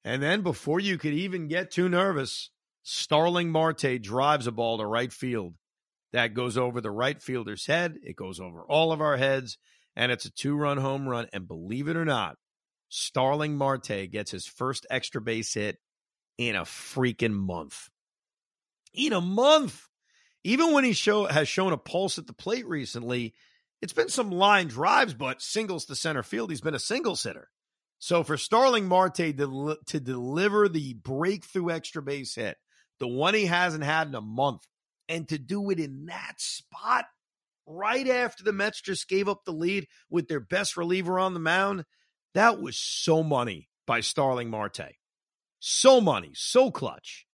And 0.04 0.22
then 0.22 0.42
before 0.42 0.80
you 0.80 0.96
could 0.96 1.12
even 1.12 1.48
get 1.48 1.70
too 1.70 1.88
nervous, 1.88 2.50
Starling 2.82 3.50
Marte 3.50 4.00
drives 4.00 4.46
a 4.46 4.52
ball 4.52 4.78
to 4.78 4.86
right 4.86 5.12
field. 5.12 5.54
That 6.12 6.34
goes 6.34 6.56
over 6.56 6.80
the 6.80 6.90
right 6.90 7.20
fielder's 7.20 7.66
head. 7.66 7.96
It 8.02 8.16
goes 8.16 8.40
over 8.40 8.62
all 8.62 8.92
of 8.92 9.00
our 9.00 9.16
heads, 9.16 9.58
and 9.94 10.10
it's 10.10 10.24
a 10.24 10.32
two 10.32 10.56
run 10.56 10.78
home 10.78 11.08
run. 11.08 11.26
And 11.32 11.46
believe 11.46 11.88
it 11.88 11.96
or 11.96 12.04
not, 12.04 12.36
Starling 12.90 13.56
Marte 13.56 14.10
gets 14.10 14.30
his 14.30 14.46
first 14.46 14.86
extra 14.90 15.20
base 15.20 15.54
hit 15.54 15.78
in 16.36 16.56
a 16.56 16.62
freaking 16.62 17.32
month. 17.32 17.88
In 18.92 19.12
a 19.12 19.20
month. 19.20 19.86
Even 20.42 20.72
when 20.72 20.84
he 20.84 20.92
show, 20.92 21.26
has 21.26 21.48
shown 21.48 21.72
a 21.72 21.78
pulse 21.78 22.18
at 22.18 22.26
the 22.26 22.32
plate 22.32 22.66
recently, 22.66 23.34
it's 23.80 23.92
been 23.92 24.08
some 24.08 24.30
line 24.30 24.68
drives, 24.68 25.14
but 25.14 25.40
singles 25.40 25.86
to 25.86 25.94
center 25.94 26.22
field. 26.22 26.50
He's 26.50 26.60
been 26.60 26.74
a 26.74 26.78
single 26.78 27.14
sitter. 27.14 27.48
So 27.98 28.24
for 28.24 28.36
Starling 28.36 28.86
Marte 28.86 29.36
to, 29.36 29.76
to 29.86 30.00
deliver 30.00 30.68
the 30.68 30.94
breakthrough 30.94 31.70
extra 31.70 32.02
base 32.02 32.34
hit, 32.34 32.56
the 32.98 33.08
one 33.08 33.34
he 33.34 33.46
hasn't 33.46 33.84
had 33.84 34.08
in 34.08 34.14
a 34.14 34.20
month, 34.20 34.66
and 35.08 35.28
to 35.28 35.38
do 35.38 35.70
it 35.70 35.78
in 35.78 36.06
that 36.06 36.34
spot 36.38 37.04
right 37.66 38.08
after 38.08 38.42
the 38.42 38.52
Mets 38.52 38.80
just 38.80 39.08
gave 39.08 39.28
up 39.28 39.44
the 39.44 39.52
lead 39.52 39.86
with 40.08 40.26
their 40.28 40.40
best 40.40 40.76
reliever 40.76 41.18
on 41.18 41.34
the 41.34 41.40
mound, 41.40 41.84
that 42.34 42.60
was 42.60 42.76
so 42.76 43.22
money 43.22 43.68
by 43.86 44.00
Starling 44.00 44.50
Marte. 44.50 44.96
So 45.58 46.00
money, 46.00 46.30
so 46.34 46.70
clutch. 46.70 47.26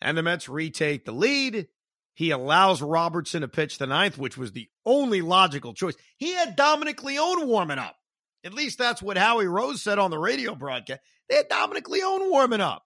And 0.00 0.16
the 0.16 0.22
Mets 0.22 0.48
retake 0.48 1.04
the 1.04 1.12
lead. 1.12 1.68
He 2.14 2.30
allows 2.30 2.82
Robertson 2.82 3.40
to 3.40 3.48
pitch 3.48 3.78
the 3.78 3.86
ninth, 3.86 4.18
which 4.18 4.36
was 4.36 4.52
the 4.52 4.68
only 4.84 5.22
logical 5.22 5.74
choice. 5.74 5.94
He 6.16 6.32
had 6.34 6.56
Dominic 6.56 7.02
Leone 7.02 7.46
warming 7.46 7.78
up. 7.78 7.96
At 8.44 8.54
least 8.54 8.78
that's 8.78 9.02
what 9.02 9.18
Howie 9.18 9.46
Rose 9.46 9.82
said 9.82 9.98
on 9.98 10.10
the 10.10 10.18
radio 10.18 10.54
broadcast. 10.54 11.00
They 11.28 11.36
had 11.36 11.48
Dominic 11.48 11.88
Leone 11.88 12.30
warming 12.30 12.60
up. 12.60 12.82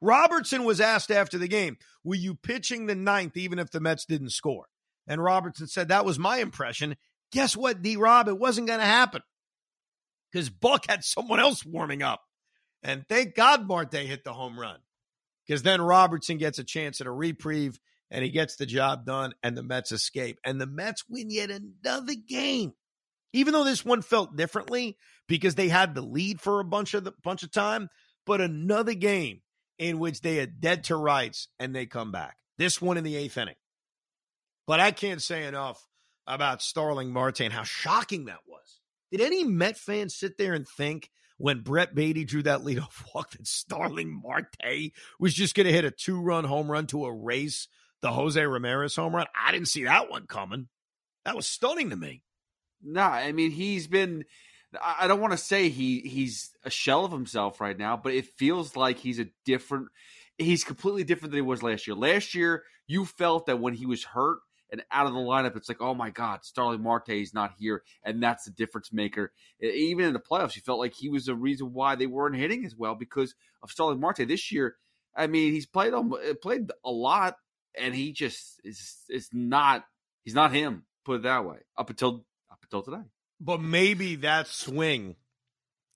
Robertson 0.00 0.64
was 0.64 0.80
asked 0.80 1.10
after 1.10 1.38
the 1.38 1.48
game, 1.48 1.76
Were 2.04 2.14
you 2.14 2.34
pitching 2.34 2.86
the 2.86 2.94
ninth 2.94 3.36
even 3.36 3.58
if 3.58 3.70
the 3.70 3.80
Mets 3.80 4.04
didn't 4.04 4.30
score? 4.30 4.66
And 5.06 5.22
Robertson 5.22 5.66
said, 5.66 5.88
That 5.88 6.04
was 6.04 6.18
my 6.18 6.38
impression. 6.38 6.96
Guess 7.32 7.56
what, 7.56 7.82
D 7.82 7.96
Rob? 7.96 8.28
It 8.28 8.38
wasn't 8.38 8.68
going 8.68 8.80
to 8.80 8.86
happen 8.86 9.22
because 10.30 10.50
Buck 10.50 10.86
had 10.88 11.04
someone 11.04 11.40
else 11.40 11.64
warming 11.64 12.02
up. 12.02 12.22
And 12.82 13.04
thank 13.08 13.34
God 13.34 13.66
Marte 13.66 13.94
hit 13.94 14.24
the 14.24 14.32
home 14.32 14.58
run 14.58 14.78
because 15.46 15.62
then 15.62 15.80
Robertson 15.80 16.38
gets 16.38 16.58
a 16.58 16.64
chance 16.64 17.00
at 17.00 17.06
a 17.06 17.12
reprieve 17.12 17.78
and 18.10 18.24
he 18.24 18.30
gets 18.30 18.56
the 18.56 18.66
job 18.66 19.04
done, 19.04 19.34
and 19.42 19.56
the 19.56 19.62
Mets 19.62 19.92
escape. 19.92 20.38
And 20.44 20.60
the 20.60 20.66
Mets 20.66 21.04
win 21.08 21.30
yet 21.30 21.50
another 21.50 22.14
game. 22.14 22.72
Even 23.34 23.52
though 23.52 23.64
this 23.64 23.84
one 23.84 24.00
felt 24.00 24.36
differently 24.36 24.96
because 25.26 25.54
they 25.54 25.68
had 25.68 25.94
the 25.94 26.00
lead 26.00 26.40
for 26.40 26.60
a 26.60 26.64
bunch 26.64 26.94
of 26.94 27.04
the 27.04 27.12
bunch 27.22 27.42
of 27.42 27.52
time, 27.52 27.90
but 28.24 28.40
another 28.40 28.94
game 28.94 29.42
in 29.78 29.98
which 29.98 30.22
they 30.22 30.40
are 30.40 30.46
dead 30.46 30.84
to 30.84 30.96
rights 30.96 31.48
and 31.58 31.74
they 31.74 31.84
come 31.84 32.10
back. 32.10 32.36
This 32.56 32.80
one 32.80 32.96
in 32.96 33.04
the 33.04 33.16
eighth 33.16 33.36
inning. 33.36 33.54
But 34.66 34.80
I 34.80 34.90
can't 34.90 35.22
say 35.22 35.44
enough 35.44 35.86
about 36.26 36.62
Starling 36.62 37.12
Marte 37.12 37.40
and 37.40 37.52
how 37.52 37.62
shocking 37.62 38.26
that 38.26 38.40
was. 38.46 38.80
Did 39.10 39.20
any 39.20 39.44
Met 39.44 39.76
fans 39.76 40.14
sit 40.14 40.38
there 40.38 40.54
and 40.54 40.66
think 40.66 41.10
when 41.38 41.60
Brett 41.60 41.94
Baty 41.94 42.24
drew 42.24 42.42
that 42.42 42.60
leadoff 42.60 43.04
walk 43.14 43.30
that 43.30 43.46
Starling 43.46 44.20
Marte 44.22 44.92
was 45.18 45.34
just 45.34 45.54
going 45.54 45.66
to 45.66 45.72
hit 45.72 45.84
a 45.84 45.90
two 45.90 46.20
run 46.20 46.44
home 46.44 46.70
run 46.70 46.86
to 46.88 47.06
erase 47.06 47.68
the 48.02 48.10
Jose 48.10 48.44
Ramirez 48.44 48.96
home 48.96 49.14
run. 49.14 49.26
I 49.34 49.52
didn't 49.52 49.68
see 49.68 49.84
that 49.84 50.10
one 50.10 50.26
coming. 50.26 50.68
That 51.24 51.36
was 51.36 51.46
stunning 51.46 51.90
to 51.90 51.96
me. 51.96 52.22
Nah, 52.82 53.08
I 53.08 53.32
mean 53.32 53.50
he's 53.50 53.86
been. 53.86 54.24
I 54.84 55.08
don't 55.08 55.20
want 55.20 55.32
to 55.32 55.38
say 55.38 55.70
he 55.70 56.00
he's 56.00 56.50
a 56.62 56.70
shell 56.70 57.04
of 57.04 57.12
himself 57.12 57.60
right 57.60 57.76
now, 57.76 57.96
but 57.96 58.12
it 58.12 58.26
feels 58.36 58.76
like 58.76 58.98
he's 58.98 59.18
a 59.18 59.26
different. 59.44 59.88
He's 60.36 60.62
completely 60.62 61.02
different 61.02 61.32
than 61.32 61.38
he 61.38 61.42
was 61.42 61.62
last 61.62 61.86
year. 61.86 61.96
Last 61.96 62.34
year, 62.34 62.62
you 62.86 63.04
felt 63.04 63.46
that 63.46 63.58
when 63.58 63.74
he 63.74 63.86
was 63.86 64.04
hurt 64.04 64.38
and 64.70 64.82
out 64.90 65.06
of 65.06 65.12
the 65.12 65.18
lineup, 65.18 65.56
it's 65.56 65.68
like, 65.68 65.80
oh 65.80 65.94
my 65.94 66.10
God, 66.10 66.44
Starling 66.44 66.82
Marte 66.82 67.10
is 67.10 67.34
not 67.34 67.52
here, 67.58 67.82
and 68.02 68.22
that's 68.22 68.44
the 68.44 68.50
difference 68.50 68.92
maker. 68.92 69.32
Even 69.60 70.04
in 70.04 70.12
the 70.12 70.20
playoffs, 70.20 70.56
you 70.56 70.62
felt 70.62 70.78
like 70.78 70.94
he 70.94 71.08
was 71.08 71.26
the 71.26 71.34
reason 71.34 71.72
why 71.72 71.94
they 71.94 72.06
weren't 72.06 72.36
hitting 72.36 72.64
as 72.64 72.76
well 72.76 72.94
because 72.94 73.34
of 73.62 73.70
Starling 73.70 74.00
Marte. 74.00 74.28
This 74.28 74.52
year, 74.52 74.76
I 75.16 75.26
mean, 75.26 75.52
he's 75.52 75.66
played 75.66 75.94
uh, 75.94 76.04
played 76.42 76.70
a 76.84 76.90
lot, 76.90 77.36
and 77.76 77.94
he 77.94 78.12
just 78.12 78.60
is 78.64 78.96
it's 79.08 79.30
not 79.32 79.84
he's 80.24 80.34
not 80.34 80.52
him. 80.52 80.84
Put 81.04 81.16
it 81.16 81.22
that 81.22 81.44
way. 81.44 81.58
Up 81.76 81.90
until 81.90 82.24
up 82.50 82.58
until 82.62 82.82
today. 82.82 83.04
But 83.40 83.60
maybe 83.60 84.16
that 84.16 84.48
swing 84.48 85.16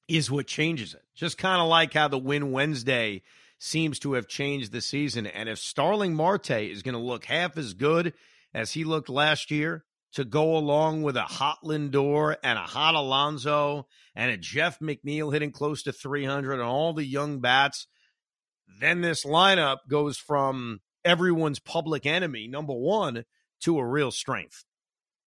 is 0.08 0.30
what 0.30 0.46
changes 0.46 0.94
it. 0.94 1.02
Just 1.14 1.38
kind 1.38 1.60
of 1.60 1.68
like 1.68 1.92
how 1.94 2.08
the 2.08 2.18
win 2.18 2.52
Wednesday 2.52 3.22
seems 3.58 3.98
to 4.00 4.14
have 4.14 4.26
changed 4.26 4.72
the 4.72 4.80
season. 4.80 5.26
And 5.26 5.48
if 5.48 5.58
Starling 5.58 6.14
Marte 6.14 6.50
is 6.50 6.82
going 6.82 6.94
to 6.94 7.00
look 7.00 7.24
half 7.24 7.56
as 7.56 7.74
good 7.74 8.12
as 8.54 8.72
he 8.72 8.84
looked 8.84 9.08
last 9.08 9.50
year, 9.50 9.84
to 10.14 10.24
go 10.24 10.56
along 10.56 11.02
with 11.02 11.16
a 11.16 11.22
hot 11.22 11.58
Lindor 11.64 12.36
and 12.42 12.58
a 12.58 12.62
hot 12.62 12.94
Alonso 12.94 13.86
and 14.14 14.30
a 14.30 14.36
Jeff 14.36 14.78
McNeil 14.78 15.32
hitting 15.32 15.52
close 15.52 15.82
to 15.84 15.92
300 15.92 16.54
and 16.54 16.62
all 16.62 16.92
the 16.92 17.04
young 17.04 17.40
bats, 17.40 17.86
then 18.80 19.00
this 19.00 19.24
lineup 19.24 19.78
goes 19.88 20.18
from 20.18 20.80
everyone's 21.04 21.58
public 21.58 22.04
enemy, 22.04 22.46
number 22.46 22.74
one, 22.74 23.24
to 23.62 23.78
a 23.78 23.86
real 23.86 24.10
strength. 24.10 24.64